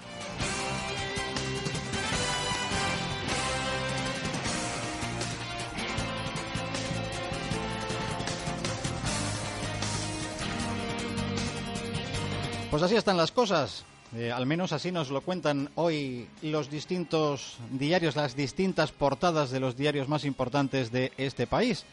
Pues 12.74 12.82
así 12.82 12.96
están 12.96 13.18
las 13.18 13.32
cosas. 13.32 13.86
Eh, 14.16 14.32
al 14.32 14.48
menos 14.48 14.74
así 14.74 14.92
nos 14.92 15.12
lo 15.12 15.22
cuentan 15.22 15.70
hoy 15.76 16.28
los 16.42 16.72
distintos 16.72 17.58
diarios, 17.70 18.16
las 18.16 18.36
distintas 18.36 18.92
portadas 18.92 19.52
de 19.52 19.60
los 19.60 19.78
diarios 19.78 20.08
más 20.08 20.26
importantes 20.26 20.92
de 20.92 21.12
este 21.18 21.46
país. 21.46 21.86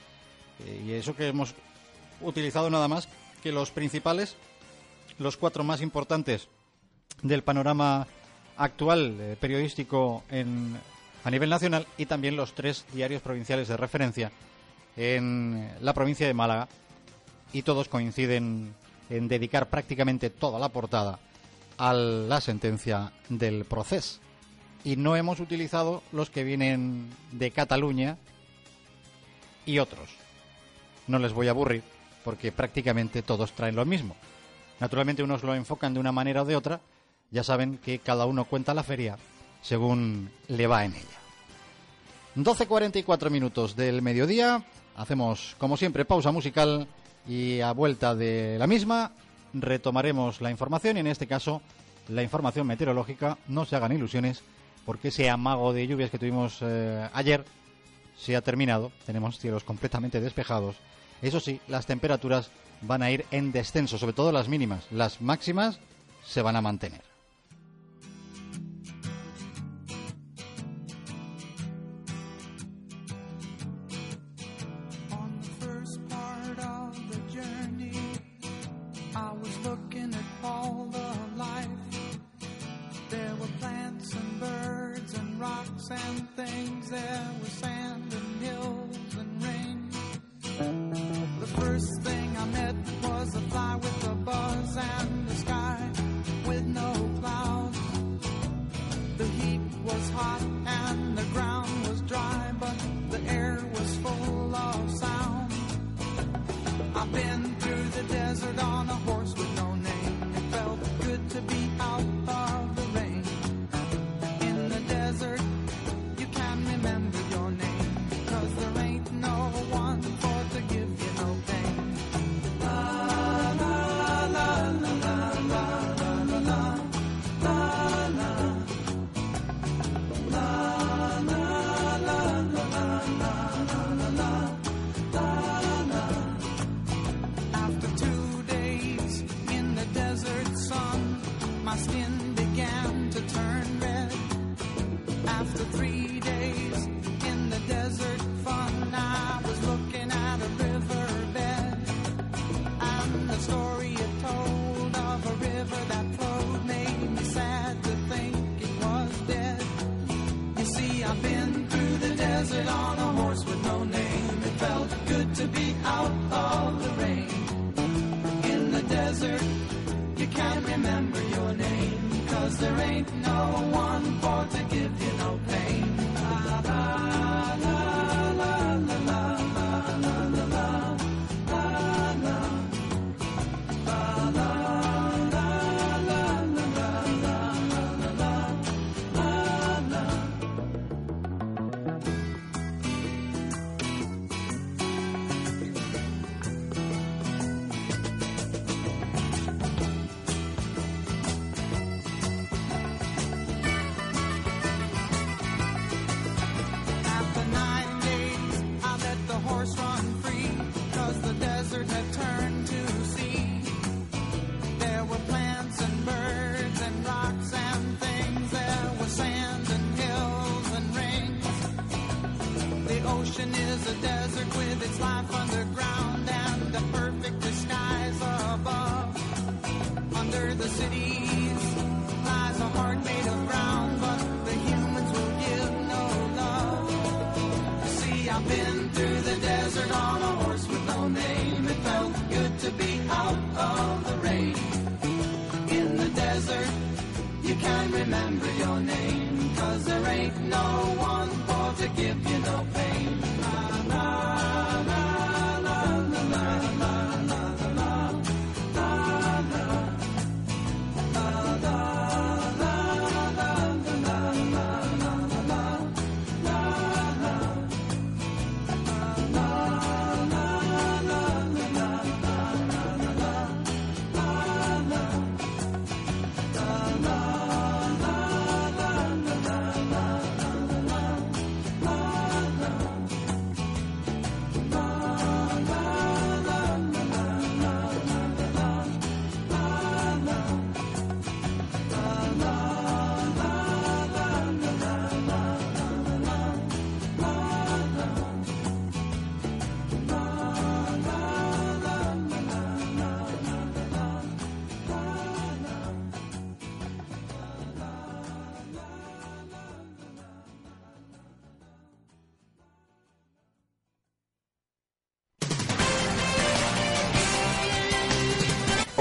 Eh, 0.65 0.85
y 0.87 0.93
eso 0.93 1.15
que 1.15 1.29
hemos 1.29 1.55
utilizado 2.23 2.71
nada 2.71 2.89
más 2.89 3.09
que 3.41 3.53
los 3.53 3.71
principales, 3.71 4.37
los 5.19 5.37
cuatro 5.37 5.65
más 5.65 5.83
importantes 5.83 6.49
del 7.23 7.43
panorama 7.43 8.07
actual 8.57 9.17
eh, 9.19 9.37
periodístico 9.41 10.23
en, 10.31 10.77
a 11.25 11.31
nivel 11.31 11.51
nacional 11.51 11.87
y 11.99 12.07
también 12.07 12.37
los 12.37 12.55
tres 12.55 12.85
diarios 12.93 13.23
provinciales 13.23 13.69
de 13.69 13.77
referencia 13.77 14.31
en 14.97 15.71
la 15.81 15.95
provincia 15.95 16.27
de 16.27 16.35
Málaga. 16.35 16.69
Y 17.53 17.63
todos 17.63 17.89
coinciden 17.89 18.75
en 19.09 19.29
dedicar 19.29 19.69
prácticamente 19.69 20.31
toda 20.31 20.59
la 20.59 20.69
portada 20.69 21.19
a 21.79 21.93
la 21.93 22.41
sentencia 22.41 23.13
del 23.29 23.65
proceso. 23.65 24.21
Y 24.85 24.97
no 24.97 25.17
hemos 25.17 25.41
utilizado 25.41 26.03
los 26.13 26.31
que 26.31 26.45
vienen 26.45 27.11
de 27.33 27.51
Cataluña 27.51 28.19
y 29.67 29.79
otros. 29.79 30.09
No 31.07 31.19
les 31.19 31.33
voy 31.33 31.49
a 31.49 31.51
aburrir 31.51 31.83
porque 32.25 32.53
prácticamente 32.53 33.23
todos 33.23 33.53
traen 33.53 33.77
lo 33.77 33.85
mismo. 33.85 34.17
Naturalmente 34.79 35.23
unos 35.23 35.43
lo 35.43 35.55
enfocan 35.55 35.95
de 35.95 36.01
una 36.01 36.13
manera 36.13 36.43
o 36.43 36.45
de 36.45 36.57
otra. 36.57 36.81
Ya 37.31 37.45
saben 37.45 37.79
que 37.79 37.99
cada 37.99 38.27
uno 38.27 38.45
cuenta 38.45 38.75
la 38.75 38.83
feria 38.83 39.17
según 39.63 40.31
le 40.49 40.67
va 40.67 40.85
en 40.85 40.95
ella. 40.95 41.21
12.44 42.37 43.31
minutos 43.31 43.77
del 43.77 44.03
mediodía. 44.03 44.65
Hacemos, 44.97 45.55
como 45.59 45.77
siempre, 45.77 46.05
pausa 46.05 46.33
musical 46.33 46.87
y 47.29 47.61
a 47.61 47.73
vuelta 47.73 48.15
de 48.15 48.57
la 48.59 48.67
misma 48.67 49.13
retomaremos 49.53 50.41
la 50.41 50.51
información 50.51 50.97
y 50.97 51.01
en 51.01 51.07
este 51.09 51.27
caso 51.27 51.61
la 52.09 52.23
información 52.23 52.67
meteorológica. 52.67 53.39
No 53.49 53.65
se 53.65 53.77
hagan 53.77 53.93
ilusiones 53.93 54.43
porque 54.85 55.09
ese 55.09 55.29
amago 55.29 55.73
de 55.73 55.87
lluvias 55.87 56.11
que 56.11 56.19
tuvimos 56.19 56.59
eh, 56.63 57.09
ayer 57.13 57.45
se 58.17 58.37
ha 58.37 58.41
terminado. 58.41 58.93
Tenemos 59.07 59.39
cielos 59.39 59.65
completamente 59.65 60.21
despejados. 60.21 60.77
Eso 61.23 61.41
sí, 61.41 61.61
las 61.69 61.87
temperaturas 61.87 62.51
van 62.83 63.03
a 63.03 63.11
ir 63.11 63.27
en 63.31 63.53
descenso, 63.53 63.99
sobre 63.99 64.15
todo 64.15 64.33
las 64.33 64.49
mínimas. 64.49 64.85
Las 64.91 65.21
máximas 65.21 65.79
se 66.25 66.43
van 66.43 66.57
a 66.57 66.63
mantener. 66.63 67.10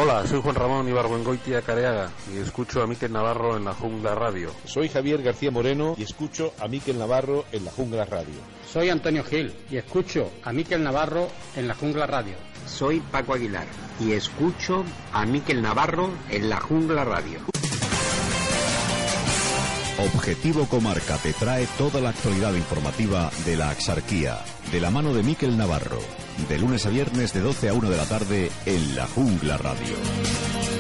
Hola, 0.10 0.26
soy 0.26 0.42
Juan 0.42 0.56
Ramón 0.56 0.90
Ibargüengoitia 0.90 1.62
Careaga 1.62 2.10
y 2.34 2.40
escucho 2.40 2.82
a 2.82 2.88
Miquel 2.88 3.14
Navarro 3.14 3.56
en 3.56 3.64
la 3.64 3.76
Jungla 3.76 4.16
Radio. 4.16 4.50
Soy 4.66 4.90
Javier 4.90 5.22
García 5.22 5.52
Moreno 5.52 5.94
y 6.00 6.02
escucho 6.02 6.52
a 6.58 6.68
Miquel 6.68 6.98
Navarro 6.98 7.46
en 7.52 7.64
la 7.64 7.72
Jungla 7.72 8.06
Radio. 8.06 8.34
Soy 8.68 8.90
Antonio 8.90 9.24
Gil 9.24 9.54
y 9.70 9.78
escucho 9.78 10.32
a 10.44 10.52
Miquel 10.52 10.84
Navarro 10.84 11.28
en 11.56 11.68
la 11.68 11.76
Jungla 11.76 12.08
Radio. 12.08 12.34
Soy 12.66 13.02
Paco 13.02 13.36
Aguilar 13.36 13.68
y 14.00 14.14
escucho 14.14 14.84
a 15.14 15.28
Miquel 15.28 15.62
Navarro 15.62 16.10
en 16.32 16.50
la 16.50 16.60
Jungla 16.60 17.04
Radio. 17.04 17.59
Objetivo 20.00 20.66
Comarca 20.66 21.18
te 21.18 21.34
trae 21.34 21.68
toda 21.78 22.00
la 22.00 22.10
actualidad 22.10 22.54
informativa 22.54 23.30
de 23.46 23.58
la 23.58 23.70
Axarquía, 23.70 24.40
de 24.72 24.80
la 24.80 24.92
mano 24.92 25.14
de 25.14 25.24
Miquel 25.24 25.58
Navarro, 25.58 26.00
de 26.48 26.58
lunes 26.58 26.86
a 26.86 26.90
viernes 26.90 27.34
de 27.34 27.42
12 27.42 27.68
a 27.68 27.74
1 27.74 27.90
de 27.90 27.98
la 27.98 28.06
tarde 28.06 28.50
en 28.66 28.96
la 28.96 29.08
Jungla 29.08 29.58
Radio. 29.58 30.79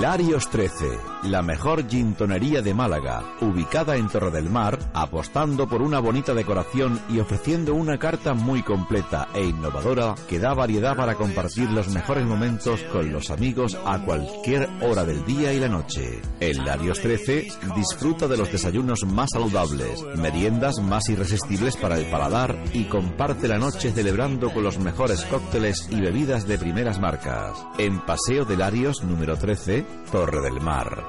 Larios 0.00 0.50
13, 0.50 0.98
la 1.22 1.40
mejor 1.40 1.88
gintonería 1.88 2.60
de 2.60 2.74
Málaga, 2.74 3.24
ubicada 3.40 3.96
en 3.96 4.08
Torre 4.08 4.30
del 4.30 4.50
Mar, 4.50 4.78
apostando 4.92 5.66
por 5.66 5.80
una 5.80 6.00
bonita 6.00 6.34
decoración 6.34 7.00
y 7.08 7.18
ofreciendo 7.18 7.74
una 7.74 7.98
carta 7.98 8.34
muy 8.34 8.62
completa 8.62 9.28
e 9.32 9.46
innovadora 9.46 10.14
que 10.28 10.38
da 10.38 10.52
variedad 10.52 10.94
para 10.94 11.14
compartir 11.14 11.70
los 11.70 11.88
mejores 11.88 12.26
momentos 12.26 12.82
con 12.92 13.10
los 13.10 13.30
amigos 13.30 13.74
a 13.86 14.04
cualquier 14.04 14.68
hora 14.82 15.06
del 15.06 15.24
día 15.24 15.54
y 15.54 15.60
la 15.60 15.68
noche. 15.68 16.20
En 16.40 16.62
Larios 16.66 17.00
13 17.00 17.48
disfruta 17.74 18.28
de 18.28 18.36
los 18.36 18.52
desayunos 18.52 19.06
más 19.06 19.30
saludables, 19.32 20.02
meriendas 20.18 20.78
más 20.78 21.08
irresistibles 21.08 21.74
para 21.76 21.98
el 21.98 22.04
paladar 22.10 22.54
y 22.74 22.84
comparte 22.84 23.48
la 23.48 23.56
noche 23.56 23.92
celebrando 23.92 24.52
con 24.52 24.62
los 24.62 24.78
mejores 24.78 25.24
cócteles 25.24 25.88
y 25.90 26.02
bebidas 26.02 26.46
de 26.46 26.58
primeras 26.58 27.00
marcas. 27.00 27.56
En 27.78 28.04
Paseo 28.04 28.44
de 28.44 28.58
Larios 28.58 29.02
número 29.02 29.38
13, 29.38 29.85
Torre 30.10 30.40
del 30.40 30.60
Mar. 30.60 31.04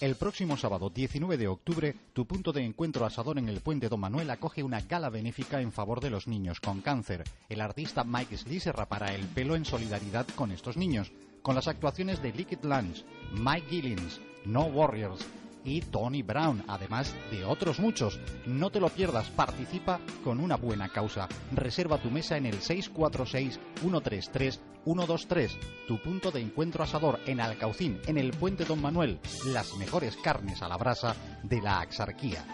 El 0.00 0.14
próximo 0.14 0.56
sábado 0.56 0.90
19 0.90 1.36
de 1.36 1.48
octubre, 1.48 1.94
tu 2.12 2.26
punto 2.26 2.52
de 2.52 2.62
encuentro 2.62 3.04
asador 3.06 3.38
en 3.38 3.48
el 3.48 3.60
Puente 3.60 3.88
Don 3.88 3.98
Manuel 3.98 4.30
acoge 4.30 4.62
una 4.62 4.80
gala 4.80 5.10
benéfica 5.10 5.60
en 5.60 5.72
favor 5.72 6.00
de 6.00 6.10
los 6.10 6.28
niños 6.28 6.60
con 6.60 6.80
cáncer. 6.80 7.24
El 7.48 7.60
artista 7.60 8.04
Mike 8.04 8.36
Slicer 8.36 8.76
para 8.88 9.14
el 9.14 9.26
pelo 9.26 9.56
en 9.56 9.64
solidaridad 9.64 10.26
con 10.36 10.52
estos 10.52 10.76
niños, 10.76 11.12
con 11.42 11.54
las 11.54 11.66
actuaciones 11.66 12.22
de 12.22 12.32
Liquid 12.32 12.58
Lunch, 12.62 13.04
Mike 13.32 13.66
Gillins, 13.68 14.20
No 14.44 14.64
Warriors 14.66 15.26
y 15.66 15.80
Tony 15.80 16.22
Brown, 16.22 16.64
además 16.68 17.12
de 17.30 17.44
otros 17.44 17.80
muchos. 17.80 18.18
No 18.46 18.70
te 18.70 18.80
lo 18.80 18.88
pierdas, 18.88 19.28
participa 19.30 20.00
con 20.24 20.40
una 20.40 20.56
buena 20.56 20.88
causa. 20.88 21.28
Reserva 21.52 21.98
tu 21.98 22.10
mesa 22.10 22.38
en 22.38 22.46
el 22.46 22.60
646-133-123. 22.60 25.50
Tu 25.88 26.00
punto 26.00 26.30
de 26.30 26.40
encuentro 26.40 26.84
asador 26.84 27.18
en 27.26 27.40
Alcaucín, 27.40 28.00
en 28.06 28.16
el 28.16 28.30
Puente 28.30 28.64
Don 28.64 28.80
Manuel. 28.80 29.18
Las 29.46 29.74
mejores 29.76 30.16
carnes 30.16 30.62
a 30.62 30.68
la 30.68 30.76
brasa 30.76 31.16
de 31.42 31.60
la 31.60 31.80
Axarquía. 31.80 32.44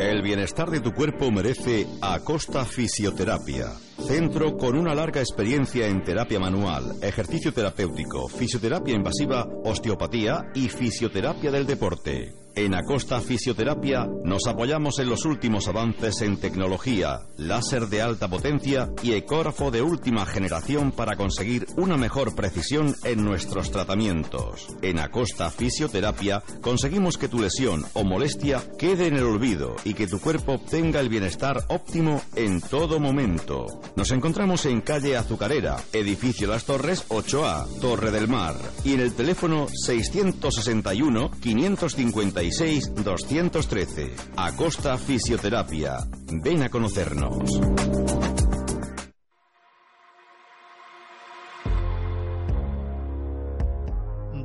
El 0.00 0.22
bienestar 0.22 0.70
de 0.70 0.80
tu 0.80 0.92
cuerpo 0.92 1.30
merece 1.30 1.86
Acosta 2.00 2.64
Fisioterapia. 2.64 3.66
Centro 4.06 4.56
con 4.56 4.76
una 4.76 4.94
larga 4.94 5.20
experiencia 5.20 5.86
en 5.86 6.02
terapia 6.02 6.40
manual, 6.40 6.96
ejercicio 7.02 7.52
terapéutico, 7.52 8.28
fisioterapia 8.28 8.94
invasiva, 8.94 9.46
osteopatía 9.64 10.50
y 10.54 10.68
fisioterapia 10.68 11.50
del 11.50 11.66
deporte. 11.66 12.41
En 12.54 12.74
Acosta 12.74 13.18
Fisioterapia 13.20 14.06
nos 14.24 14.46
apoyamos 14.46 14.98
en 14.98 15.08
los 15.08 15.24
últimos 15.24 15.68
avances 15.68 16.20
en 16.20 16.36
tecnología, 16.36 17.20
láser 17.38 17.86
de 17.86 18.02
alta 18.02 18.28
potencia 18.28 18.90
y 19.02 19.12
ecógrafo 19.12 19.70
de 19.70 19.80
última 19.80 20.26
generación 20.26 20.92
para 20.92 21.16
conseguir 21.16 21.66
una 21.76 21.96
mejor 21.96 22.34
precisión 22.34 22.94
en 23.04 23.24
nuestros 23.24 23.70
tratamientos. 23.70 24.68
En 24.82 24.98
Acosta 24.98 25.50
Fisioterapia 25.50 26.42
conseguimos 26.60 27.16
que 27.16 27.28
tu 27.28 27.40
lesión 27.40 27.86
o 27.94 28.04
molestia 28.04 28.62
quede 28.78 29.06
en 29.06 29.16
el 29.16 29.24
olvido 29.24 29.74
y 29.84 29.94
que 29.94 30.06
tu 30.06 30.20
cuerpo 30.20 30.52
obtenga 30.52 31.00
el 31.00 31.08
bienestar 31.08 31.64
óptimo 31.68 32.20
en 32.36 32.60
todo 32.60 33.00
momento. 33.00 33.80
Nos 33.96 34.10
encontramos 34.10 34.66
en 34.66 34.82
calle 34.82 35.16
Azucarera, 35.16 35.80
edificio 35.94 36.48
Las 36.48 36.64
Torres 36.64 37.08
8A, 37.08 37.80
Torre 37.80 38.10
del 38.10 38.28
Mar 38.28 38.56
y 38.84 38.92
en 38.92 39.00
el 39.00 39.14
teléfono 39.14 39.68
661 39.72 41.30
551 41.40 42.41
96 42.42 43.04
213. 43.04 44.14
Acosta 44.36 44.98
Fisioterapia. 44.98 45.98
Ven 46.42 46.62
a 46.64 46.68
conocernos. 46.68 47.60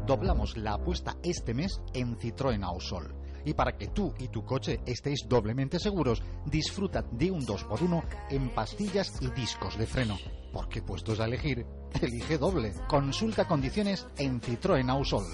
Doblamos 0.06 0.56
la 0.58 0.74
apuesta 0.76 1.18
este 1.24 1.56
mes 1.56 1.82
en 1.94 2.18
Citroën 2.18 2.64
Ausol. 2.64 3.16
Y 3.46 3.56
para 3.56 3.76
que 3.76 3.88
tú 3.88 4.14
y 4.20 4.28
tu 4.28 4.46
coche 4.46 4.80
estéis 4.86 5.26
doblemente 5.28 5.80
seguros, 5.80 6.22
disfruta 6.46 7.02
de 7.02 7.32
un 7.32 7.48
2x1 7.48 8.04
en 8.30 8.54
pastillas 8.54 9.14
y 9.22 9.32
discos 9.32 9.76
de 9.76 9.88
freno. 9.88 10.18
Porque 10.54 10.84
puestos 10.84 11.20
a 11.20 11.26
elegir, 11.26 11.66
elige 12.00 12.38
doble. 12.38 12.74
Consulta 12.88 13.48
condiciones 13.48 14.06
en 14.18 14.40
Citroën 14.40 14.88
Ausol. 14.92 15.26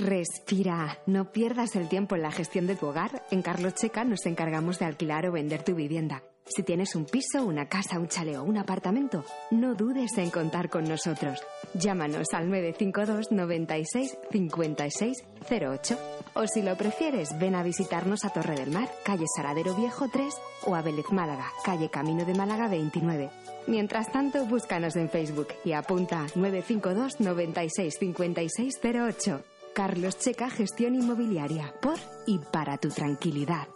Respira, 0.00 0.98
no 1.06 1.30
pierdas 1.30 1.76
el 1.76 1.88
tiempo 1.88 2.16
en 2.16 2.22
la 2.22 2.32
gestión 2.32 2.66
de 2.66 2.74
tu 2.74 2.86
hogar. 2.86 3.22
En 3.30 3.42
Carlos 3.42 3.74
Checa 3.74 4.02
nos 4.02 4.24
encargamos 4.24 4.78
de 4.78 4.86
alquilar 4.86 5.26
o 5.26 5.32
vender 5.32 5.62
tu 5.62 5.74
vivienda. 5.74 6.22
Si 6.50 6.64
tienes 6.64 6.96
un 6.96 7.04
piso, 7.04 7.44
una 7.44 7.68
casa, 7.68 8.00
un 8.00 8.08
chaleo 8.08 8.42
un 8.42 8.58
apartamento, 8.58 9.24
no 9.52 9.76
dudes 9.76 10.18
en 10.18 10.30
contar 10.30 10.68
con 10.68 10.82
nosotros. 10.82 11.40
Llámanos 11.74 12.26
al 12.32 12.48
952 12.50 13.30
96 13.30 14.18
56 14.32 15.24
08. 15.48 15.98
O 16.34 16.46
si 16.48 16.62
lo 16.62 16.76
prefieres, 16.76 17.38
ven 17.38 17.54
a 17.54 17.62
visitarnos 17.62 18.24
a 18.24 18.30
Torre 18.30 18.56
del 18.56 18.72
Mar, 18.72 18.88
calle 19.04 19.26
Saradero 19.36 19.76
Viejo 19.76 20.08
3 20.12 20.34
o 20.66 20.74
a 20.74 20.82
Vélez 20.82 21.06
Málaga, 21.12 21.46
calle 21.64 21.88
Camino 21.88 22.24
de 22.24 22.34
Málaga 22.34 22.66
29. 22.66 23.30
Mientras 23.68 24.10
tanto, 24.10 24.44
búscanos 24.44 24.96
en 24.96 25.08
Facebook 25.08 25.48
y 25.64 25.72
apunta 25.72 26.26
952 26.34 27.20
96 27.20 27.96
56 27.96 28.80
08. 28.82 29.40
Carlos 29.72 30.18
Checa 30.18 30.50
Gestión 30.50 30.96
Inmobiliaria, 30.96 31.72
por 31.80 31.96
y 32.26 32.38
para 32.38 32.76
tu 32.78 32.88
tranquilidad. 32.88 33.68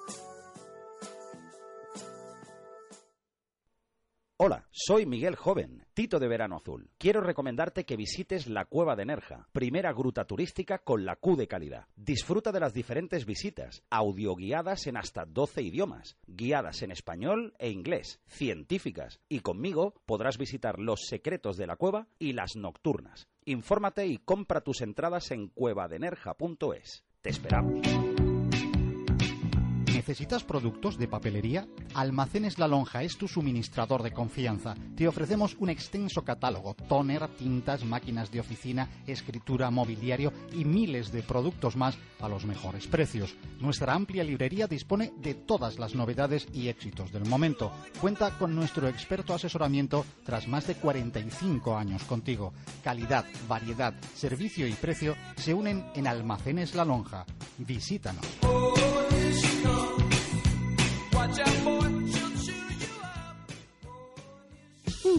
Hola, 4.36 4.66
soy 4.72 5.06
Miguel 5.06 5.36
Joven, 5.36 5.86
Tito 5.94 6.18
de 6.18 6.26
Verano 6.26 6.56
Azul. 6.56 6.90
Quiero 6.98 7.20
recomendarte 7.20 7.84
que 7.84 7.96
visites 7.96 8.48
la 8.48 8.64
Cueva 8.64 8.96
de 8.96 9.04
Nerja, 9.04 9.46
primera 9.52 9.92
gruta 9.92 10.24
turística 10.24 10.78
con 10.78 11.04
la 11.04 11.14
Q 11.14 11.36
de 11.36 11.46
calidad. 11.46 11.86
Disfruta 11.94 12.50
de 12.50 12.58
las 12.58 12.74
diferentes 12.74 13.26
visitas, 13.26 13.84
audioguiadas 13.90 14.88
en 14.88 14.96
hasta 14.96 15.24
12 15.24 15.62
idiomas, 15.62 16.16
guiadas 16.26 16.82
en 16.82 16.90
español 16.90 17.54
e 17.60 17.70
inglés, 17.70 18.20
científicas, 18.26 19.20
y 19.28 19.38
conmigo 19.38 19.94
podrás 20.04 20.36
visitar 20.36 20.80
los 20.80 21.02
secretos 21.08 21.56
de 21.56 21.68
la 21.68 21.76
cueva 21.76 22.08
y 22.18 22.32
las 22.32 22.56
nocturnas. 22.56 23.28
Infórmate 23.44 24.08
y 24.08 24.18
compra 24.18 24.62
tus 24.62 24.80
entradas 24.80 25.30
en 25.30 25.46
cuevadenerja.es. 25.46 27.04
Te 27.22 27.30
esperamos. 27.30 27.82
¿Necesitas 30.06 30.44
productos 30.44 30.98
de 30.98 31.08
papelería? 31.08 31.66
Almacenes 31.94 32.58
La 32.58 32.68
Lonja 32.68 33.02
es 33.02 33.16
tu 33.16 33.26
suministrador 33.26 34.02
de 34.02 34.12
confianza. 34.12 34.74
Te 34.94 35.08
ofrecemos 35.08 35.56
un 35.58 35.70
extenso 35.70 36.22
catálogo, 36.22 36.74
toner, 36.74 37.26
tintas, 37.28 37.86
máquinas 37.86 38.30
de 38.30 38.38
oficina, 38.38 38.90
escritura, 39.06 39.70
mobiliario 39.70 40.30
y 40.52 40.66
miles 40.66 41.10
de 41.10 41.22
productos 41.22 41.76
más 41.76 41.96
a 42.20 42.28
los 42.28 42.44
mejores 42.44 42.86
precios. 42.86 43.34
Nuestra 43.60 43.94
amplia 43.94 44.24
librería 44.24 44.66
dispone 44.66 45.10
de 45.16 45.32
todas 45.32 45.78
las 45.78 45.94
novedades 45.94 46.48
y 46.52 46.68
éxitos 46.68 47.10
del 47.10 47.24
momento. 47.24 47.72
Cuenta 47.98 48.36
con 48.36 48.54
nuestro 48.54 48.88
experto 48.88 49.32
asesoramiento 49.32 50.04
tras 50.22 50.46
más 50.48 50.66
de 50.66 50.74
45 50.74 51.78
años 51.78 52.04
contigo. 52.04 52.52
Calidad, 52.82 53.24
variedad, 53.48 53.94
servicio 54.14 54.68
y 54.68 54.74
precio 54.74 55.16
se 55.36 55.54
unen 55.54 55.86
en 55.94 56.06
Almacenes 56.06 56.74
La 56.74 56.84
Lonja. 56.84 57.24
Visítanos. 57.56 58.26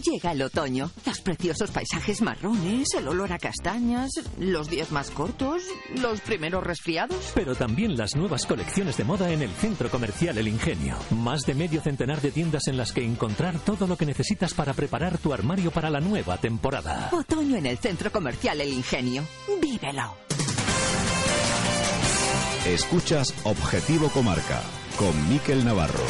Llega 0.04 0.34
el 0.34 0.42
otoño, 0.44 0.92
los 1.06 1.20
preciosos 1.22 1.72
paisajes 1.72 2.22
marrones, 2.22 2.94
el 2.96 3.08
olor 3.08 3.34
a 3.34 3.40
castañas, 3.40 4.12
los 4.40 4.70
días 4.70 4.92
más 4.92 5.10
cortos, 5.10 5.64
los 6.00 6.22
primeros 6.22 6.64
resfriados. 6.64 7.32
Pero 7.34 7.56
también 7.56 7.98
las 7.98 8.16
nuevas 8.16 8.46
colecciones 8.46 8.98
de 8.98 9.04
moda 9.04 9.32
en 9.32 9.42
el 9.42 9.50
Centro 9.50 9.90
Comercial 9.90 10.38
El 10.38 10.48
Ingenio. 10.48 10.96
Más 11.10 11.42
de 11.42 11.56
medio 11.56 11.82
centenar 11.82 12.22
de 12.22 12.32
tiendas 12.32 12.68
en 12.68 12.78
las 12.78 12.92
que 12.92 13.04
encontrar 13.04 13.58
todo 13.60 13.88
lo 13.88 13.98
que 13.98 14.06
necesitas 14.06 14.54
para 14.54 14.74
preparar 14.74 15.18
tu 15.18 15.34
armario 15.34 15.72
para 15.72 15.90
la 15.90 16.02
nueva 16.02 16.38
temporada. 16.38 17.10
Otoño 17.12 17.58
en 17.58 17.66
el 17.66 17.80
Centro 17.80 18.12
Comercial 18.12 18.62
El 18.62 18.74
Ingenio. 18.74 19.24
¡Vívelo! 19.60 20.14
Escuchas 22.66 23.34
Objetivo 23.44 24.10
Comarca 24.10 24.62
con 24.98 25.30
Miquel 25.30 25.66
Navarro. 25.66 26.04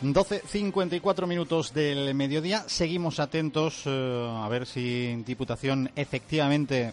Doce 0.00 0.42
cincuenta 0.46 0.96
y 0.96 1.00
cuatro 1.00 1.26
minutos 1.26 1.74
del 1.74 2.14
mediodía. 2.14 2.64
Seguimos 2.66 3.20
atentos 3.20 3.82
eh, 3.84 4.30
a 4.30 4.48
ver 4.48 4.66
si 4.66 5.22
Diputación 5.26 5.90
efectivamente 5.96 6.92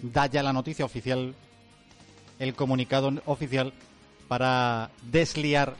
da 0.00 0.26
ya 0.26 0.42
la 0.42 0.52
noticia 0.52 0.84
oficial, 0.84 1.34
el 2.38 2.54
comunicado 2.54 3.12
oficial 3.26 3.72
para 4.28 4.90
desliar 5.02 5.74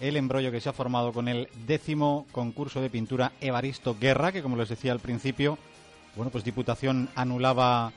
el 0.00 0.16
embrollo 0.16 0.50
que 0.50 0.60
se 0.60 0.68
ha 0.68 0.72
formado 0.72 1.12
con 1.12 1.28
el 1.28 1.48
décimo 1.66 2.26
concurso 2.32 2.80
de 2.80 2.90
pintura 2.90 3.32
Evaristo 3.40 3.96
Guerra, 3.98 4.32
que 4.32 4.42
como 4.42 4.56
les 4.56 4.68
decía 4.68 4.92
al 4.92 5.00
principio, 5.00 5.58
bueno, 6.16 6.30
pues 6.30 6.44
Diputación 6.44 7.08
anulaba 7.14 7.92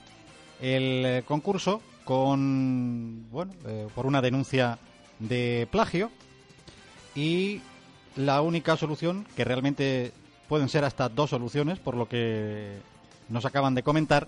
el 0.62 1.06
eh, 1.06 1.24
concurso 1.26 1.82
con, 2.04 3.30
bueno, 3.30 3.54
eh, 3.66 3.88
por 3.94 4.06
una 4.06 4.22
denuncia 4.22 4.80
de 5.20 5.68
plagio 5.72 6.10
y 7.16 7.62
la 8.16 8.42
única 8.42 8.78
solución, 8.78 9.26
que 9.36 9.44
realmente 9.44 10.12
pueden 10.48 10.70
ser 10.70 10.84
hasta 10.84 11.10
dos 11.10 11.30
soluciones, 11.32 11.80
por 11.80 11.96
lo 11.96 12.08
que 12.08 12.78
nos 13.30 13.46
acaban 13.46 13.76
de 13.76 13.84
comentar, 13.84 14.28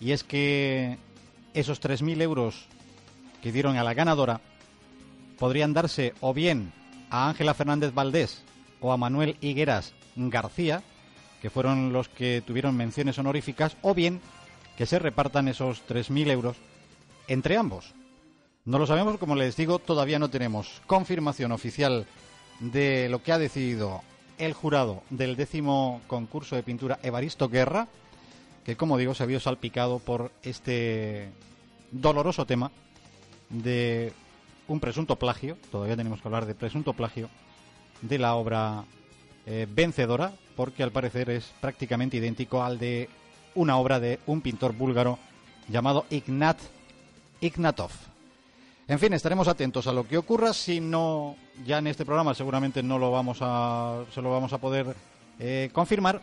y 0.00 0.12
es 0.12 0.24
que 0.24 0.98
esos 1.54 1.80
3.000 1.80 2.22
euros 2.22 2.66
que 3.42 3.52
dieron 3.52 3.76
a 3.76 3.84
la 3.84 3.94
ganadora 3.94 4.40
podrían 5.38 5.74
darse 5.74 6.14
o 6.20 6.32
bien 6.32 6.72
a 7.10 7.28
Ángela 7.28 7.54
Fernández 7.54 7.92
Valdés 7.92 8.42
o 8.80 8.92
a 8.92 8.96
Manuel 8.96 9.36
Higueras 9.40 9.92
García, 10.16 10.82
que 11.42 11.50
fueron 11.50 11.92
los 11.92 12.08
que 12.08 12.40
tuvieron 12.46 12.76
menciones 12.76 13.18
honoríficas, 13.18 13.76
o 13.82 13.94
bien 13.94 14.20
que 14.78 14.86
se 14.86 15.00
repartan 15.00 15.48
esos 15.48 15.82
3.000 15.88 16.30
euros 16.30 16.56
entre 17.26 17.56
ambos. 17.56 17.94
No 18.64 18.78
lo 18.78 18.86
sabemos, 18.86 19.18
como 19.18 19.34
les 19.34 19.56
digo, 19.56 19.80
todavía 19.80 20.20
no 20.20 20.30
tenemos 20.30 20.80
confirmación 20.86 21.50
oficial 21.50 22.06
de 22.60 23.08
lo 23.08 23.24
que 23.24 23.32
ha 23.32 23.38
decidido 23.38 24.02
el 24.38 24.52
jurado 24.52 25.02
del 25.10 25.34
décimo 25.34 26.00
concurso 26.06 26.54
de 26.54 26.62
pintura 26.62 27.00
Evaristo 27.02 27.48
Guerra, 27.48 27.88
que 28.64 28.76
como 28.76 28.96
digo 28.96 29.14
se 29.14 29.26
vio 29.26 29.40
salpicado 29.40 29.98
por 29.98 30.30
este 30.44 31.28
doloroso 31.90 32.46
tema 32.46 32.70
de 33.50 34.12
un 34.68 34.78
presunto 34.78 35.16
plagio, 35.16 35.56
todavía 35.72 35.96
tenemos 35.96 36.22
que 36.22 36.28
hablar 36.28 36.46
de 36.46 36.54
presunto 36.54 36.92
plagio, 36.92 37.28
de 38.00 38.18
la 38.18 38.36
obra 38.36 38.84
eh, 39.46 39.66
vencedora, 39.68 40.32
porque 40.56 40.82
al 40.82 40.92
parecer 40.92 41.30
es 41.30 41.52
prácticamente 41.60 42.16
idéntico 42.16 42.62
al 42.62 42.78
de 42.78 43.08
una 43.54 43.76
obra 43.76 44.00
de 44.00 44.18
un 44.26 44.40
pintor 44.40 44.72
búlgaro 44.72 45.18
llamado 45.68 46.06
Ignat 46.10 46.58
Ignatov. 47.40 47.90
En 48.88 48.98
fin, 48.98 49.12
estaremos 49.12 49.48
atentos 49.48 49.86
a 49.86 49.92
lo 49.92 50.06
que 50.06 50.18
ocurra. 50.18 50.52
Si 50.52 50.80
no, 50.80 51.36
ya 51.64 51.78
en 51.78 51.86
este 51.86 52.04
programa 52.04 52.34
seguramente 52.34 52.82
no 52.82 52.98
lo 52.98 53.10
vamos 53.10 53.38
a, 53.40 54.04
se 54.12 54.20
lo 54.20 54.30
vamos 54.30 54.52
a 54.52 54.58
poder 54.58 54.94
eh, 55.38 55.70
confirmar. 55.72 56.20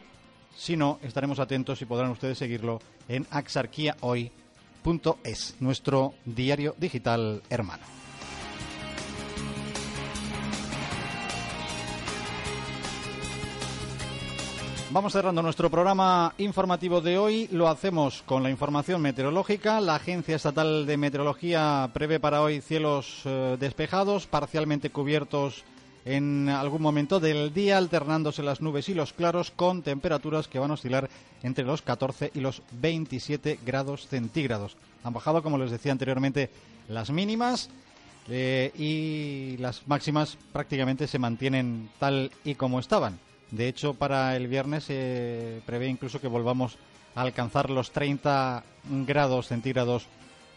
Si 0.55 0.75
no, 0.75 0.99
estaremos 1.01 1.39
atentos 1.39 1.81
y 1.81 1.85
podrán 1.85 2.11
ustedes 2.11 2.37
seguirlo 2.37 2.81
en 3.07 3.25
axarquiahoy.es, 3.31 5.55
nuestro 5.59 6.13
diario 6.25 6.75
digital 6.77 7.41
hermano. 7.49 7.98
Vamos 14.91 15.13
cerrando 15.13 15.43
nuestro 15.43 15.69
programa 15.69 16.33
informativo 16.39 16.99
de 16.99 17.19
hoy. 17.19 17.47
Lo 17.51 17.67
hacemos 17.67 18.23
con 18.25 18.41
la 18.41 18.49
información 18.49 19.03
meteorológica. 19.03 19.79
La 19.81 19.93
Agencia 19.93 20.35
Estatal 20.35 20.87
de 20.87 20.97
Meteorología 20.97 21.91
prevé 21.93 22.19
para 22.19 22.41
hoy 22.41 22.59
cielos 22.59 23.21
eh, 23.25 23.55
despejados, 23.59 24.25
parcialmente 24.25 24.89
cubiertos 24.89 25.63
en 26.05 26.49
algún 26.49 26.81
momento 26.81 27.19
del 27.19 27.53
día, 27.53 27.77
alternándose 27.77 28.41
las 28.41 28.61
nubes 28.61 28.89
y 28.89 28.95
los 28.95 29.13
claros 29.13 29.51
con 29.51 29.83
temperaturas 29.83 30.47
que 30.47 30.57
van 30.57 30.71
a 30.71 30.73
oscilar 30.73 31.07
entre 31.43 31.65
los 31.65 31.83
14 31.83 32.31
y 32.33 32.39
los 32.39 32.63
27 32.71 33.59
grados 33.63 34.07
centígrados. 34.07 34.75
Han 35.03 35.13
bajado, 35.13 35.43
como 35.43 35.59
les 35.59 35.69
decía 35.69 35.91
anteriormente, 35.91 36.49
las 36.87 37.11
mínimas 37.11 37.69
eh, 38.27 38.71
y 38.75 39.55
las 39.61 39.87
máximas 39.87 40.35
prácticamente 40.51 41.05
se 41.05 41.19
mantienen 41.19 41.91
tal 41.99 42.31
y 42.43 42.55
como 42.55 42.79
estaban. 42.79 43.19
De 43.51 43.67
hecho, 43.67 43.93
para 43.93 44.35
el 44.35 44.47
viernes 44.47 44.83
se 44.85 45.61
prevé 45.65 45.87
incluso 45.87 46.21
que 46.21 46.27
volvamos 46.27 46.77
a 47.15 47.21
alcanzar 47.21 47.69
los 47.69 47.91
30 47.91 48.63
grados 49.05 49.47
centígrados 49.47 50.07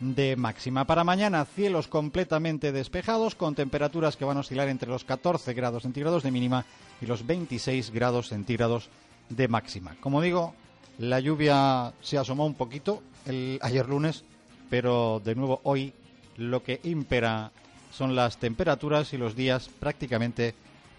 de 0.01 0.37
máxima. 0.37 0.85
Para 0.85 1.05
mañana, 1.05 1.45
cielos 1.45 1.87
completamente 1.87 2.73
despejados, 2.73 3.35
con 3.35 3.55
temperaturas 3.55 4.17
que 4.17 4.25
van 4.25 4.37
a 4.37 4.41
oscilar 4.41 4.69
entre 4.69 4.89
los 4.89 5.05
14 5.05 5.55
grados 5.55 5.85
centígrados 5.85 6.23
de 6.23 6.33
mínima 6.33 6.67
y 7.01 7.07
los 7.07 7.25
26 7.25 7.91
grados 7.91 8.29
centígrados 8.29 8.91
de 9.29 9.49
máxima. 9.49 9.97
Como 10.01 10.21
digo, 10.21 10.55
la 10.99 11.21
lluvia 11.21 11.93
se 12.03 12.19
asomó 12.19 12.47
un 12.47 12.55
poquito 12.55 13.03
el, 13.27 13.59
ayer 13.63 13.89
lunes, 13.89 14.25
pero 14.69 15.23
de 15.25 15.35
nuevo 15.35 15.61
hoy 15.63 15.95
lo 16.37 16.63
que 16.63 16.81
impera 16.83 17.53
son 17.93 18.17
las 18.17 18.39
temperaturas 18.39 19.13
y 19.13 19.19
los 19.19 19.37
días 19.37 19.69
prácticamente 19.69 20.55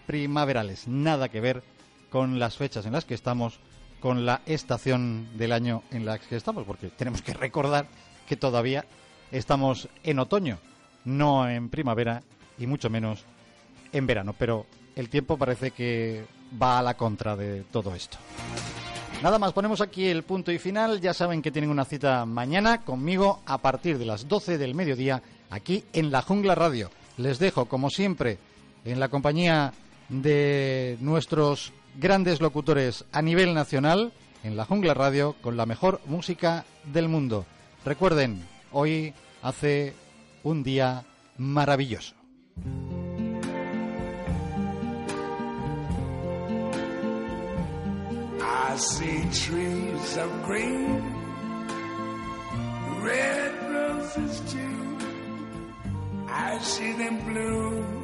primaverales. 0.06 0.88
Nada 0.88 1.28
que 1.28 1.40
ver 1.40 1.62
con 2.14 2.38
las 2.38 2.56
fechas 2.56 2.86
en 2.86 2.92
las 2.92 3.04
que 3.04 3.14
estamos, 3.14 3.58
con 3.98 4.24
la 4.24 4.40
estación 4.46 5.36
del 5.36 5.50
año 5.50 5.82
en 5.90 6.06
la 6.06 6.20
que 6.20 6.36
estamos, 6.36 6.62
porque 6.64 6.90
tenemos 6.90 7.22
que 7.22 7.34
recordar 7.34 7.88
que 8.28 8.36
todavía 8.36 8.84
estamos 9.32 9.88
en 10.04 10.20
otoño, 10.20 10.58
no 11.04 11.48
en 11.48 11.70
primavera 11.70 12.22
y 12.56 12.68
mucho 12.68 12.88
menos 12.88 13.24
en 13.92 14.06
verano. 14.06 14.32
Pero 14.38 14.64
el 14.94 15.08
tiempo 15.08 15.36
parece 15.36 15.72
que 15.72 16.24
va 16.62 16.78
a 16.78 16.82
la 16.84 16.96
contra 16.96 17.34
de 17.34 17.62
todo 17.62 17.92
esto. 17.96 18.16
Nada 19.20 19.40
más, 19.40 19.52
ponemos 19.52 19.80
aquí 19.80 20.06
el 20.06 20.22
punto 20.22 20.52
y 20.52 20.60
final. 20.60 21.00
Ya 21.00 21.14
saben 21.14 21.42
que 21.42 21.50
tienen 21.50 21.70
una 21.70 21.84
cita 21.84 22.24
mañana 22.24 22.82
conmigo 22.82 23.40
a 23.44 23.58
partir 23.58 23.98
de 23.98 24.04
las 24.04 24.28
12 24.28 24.56
del 24.56 24.76
mediodía 24.76 25.20
aquí 25.50 25.82
en 25.92 26.12
la 26.12 26.22
Jungla 26.22 26.54
Radio. 26.54 26.92
Les 27.16 27.40
dejo, 27.40 27.64
como 27.64 27.90
siempre, 27.90 28.38
en 28.84 29.00
la 29.00 29.08
compañía 29.08 29.72
de 30.08 30.96
nuestros 31.00 31.72
grandes 31.98 32.40
locutores 32.40 33.04
a 33.12 33.22
nivel 33.22 33.54
nacional 33.54 34.12
en 34.42 34.56
la 34.56 34.64
Jungla 34.64 34.94
Radio 34.94 35.34
con 35.40 35.56
la 35.56 35.66
mejor 35.66 36.00
música 36.06 36.64
del 36.84 37.08
mundo. 37.08 37.46
Recuerden, 37.84 38.44
hoy 38.72 39.14
hace 39.42 39.94
un 40.42 40.62
día 40.62 41.04
maravilloso. 41.38 42.14
I 48.40 48.76
see 48.76 49.22
trees 49.30 50.16
of 50.16 50.46
green, 50.46 51.00
red 53.02 53.52
roses 53.72 54.40
too. 54.50 54.98
I 56.28 56.58
see 56.60 56.92
them 56.94 57.20
bloom 57.24 58.03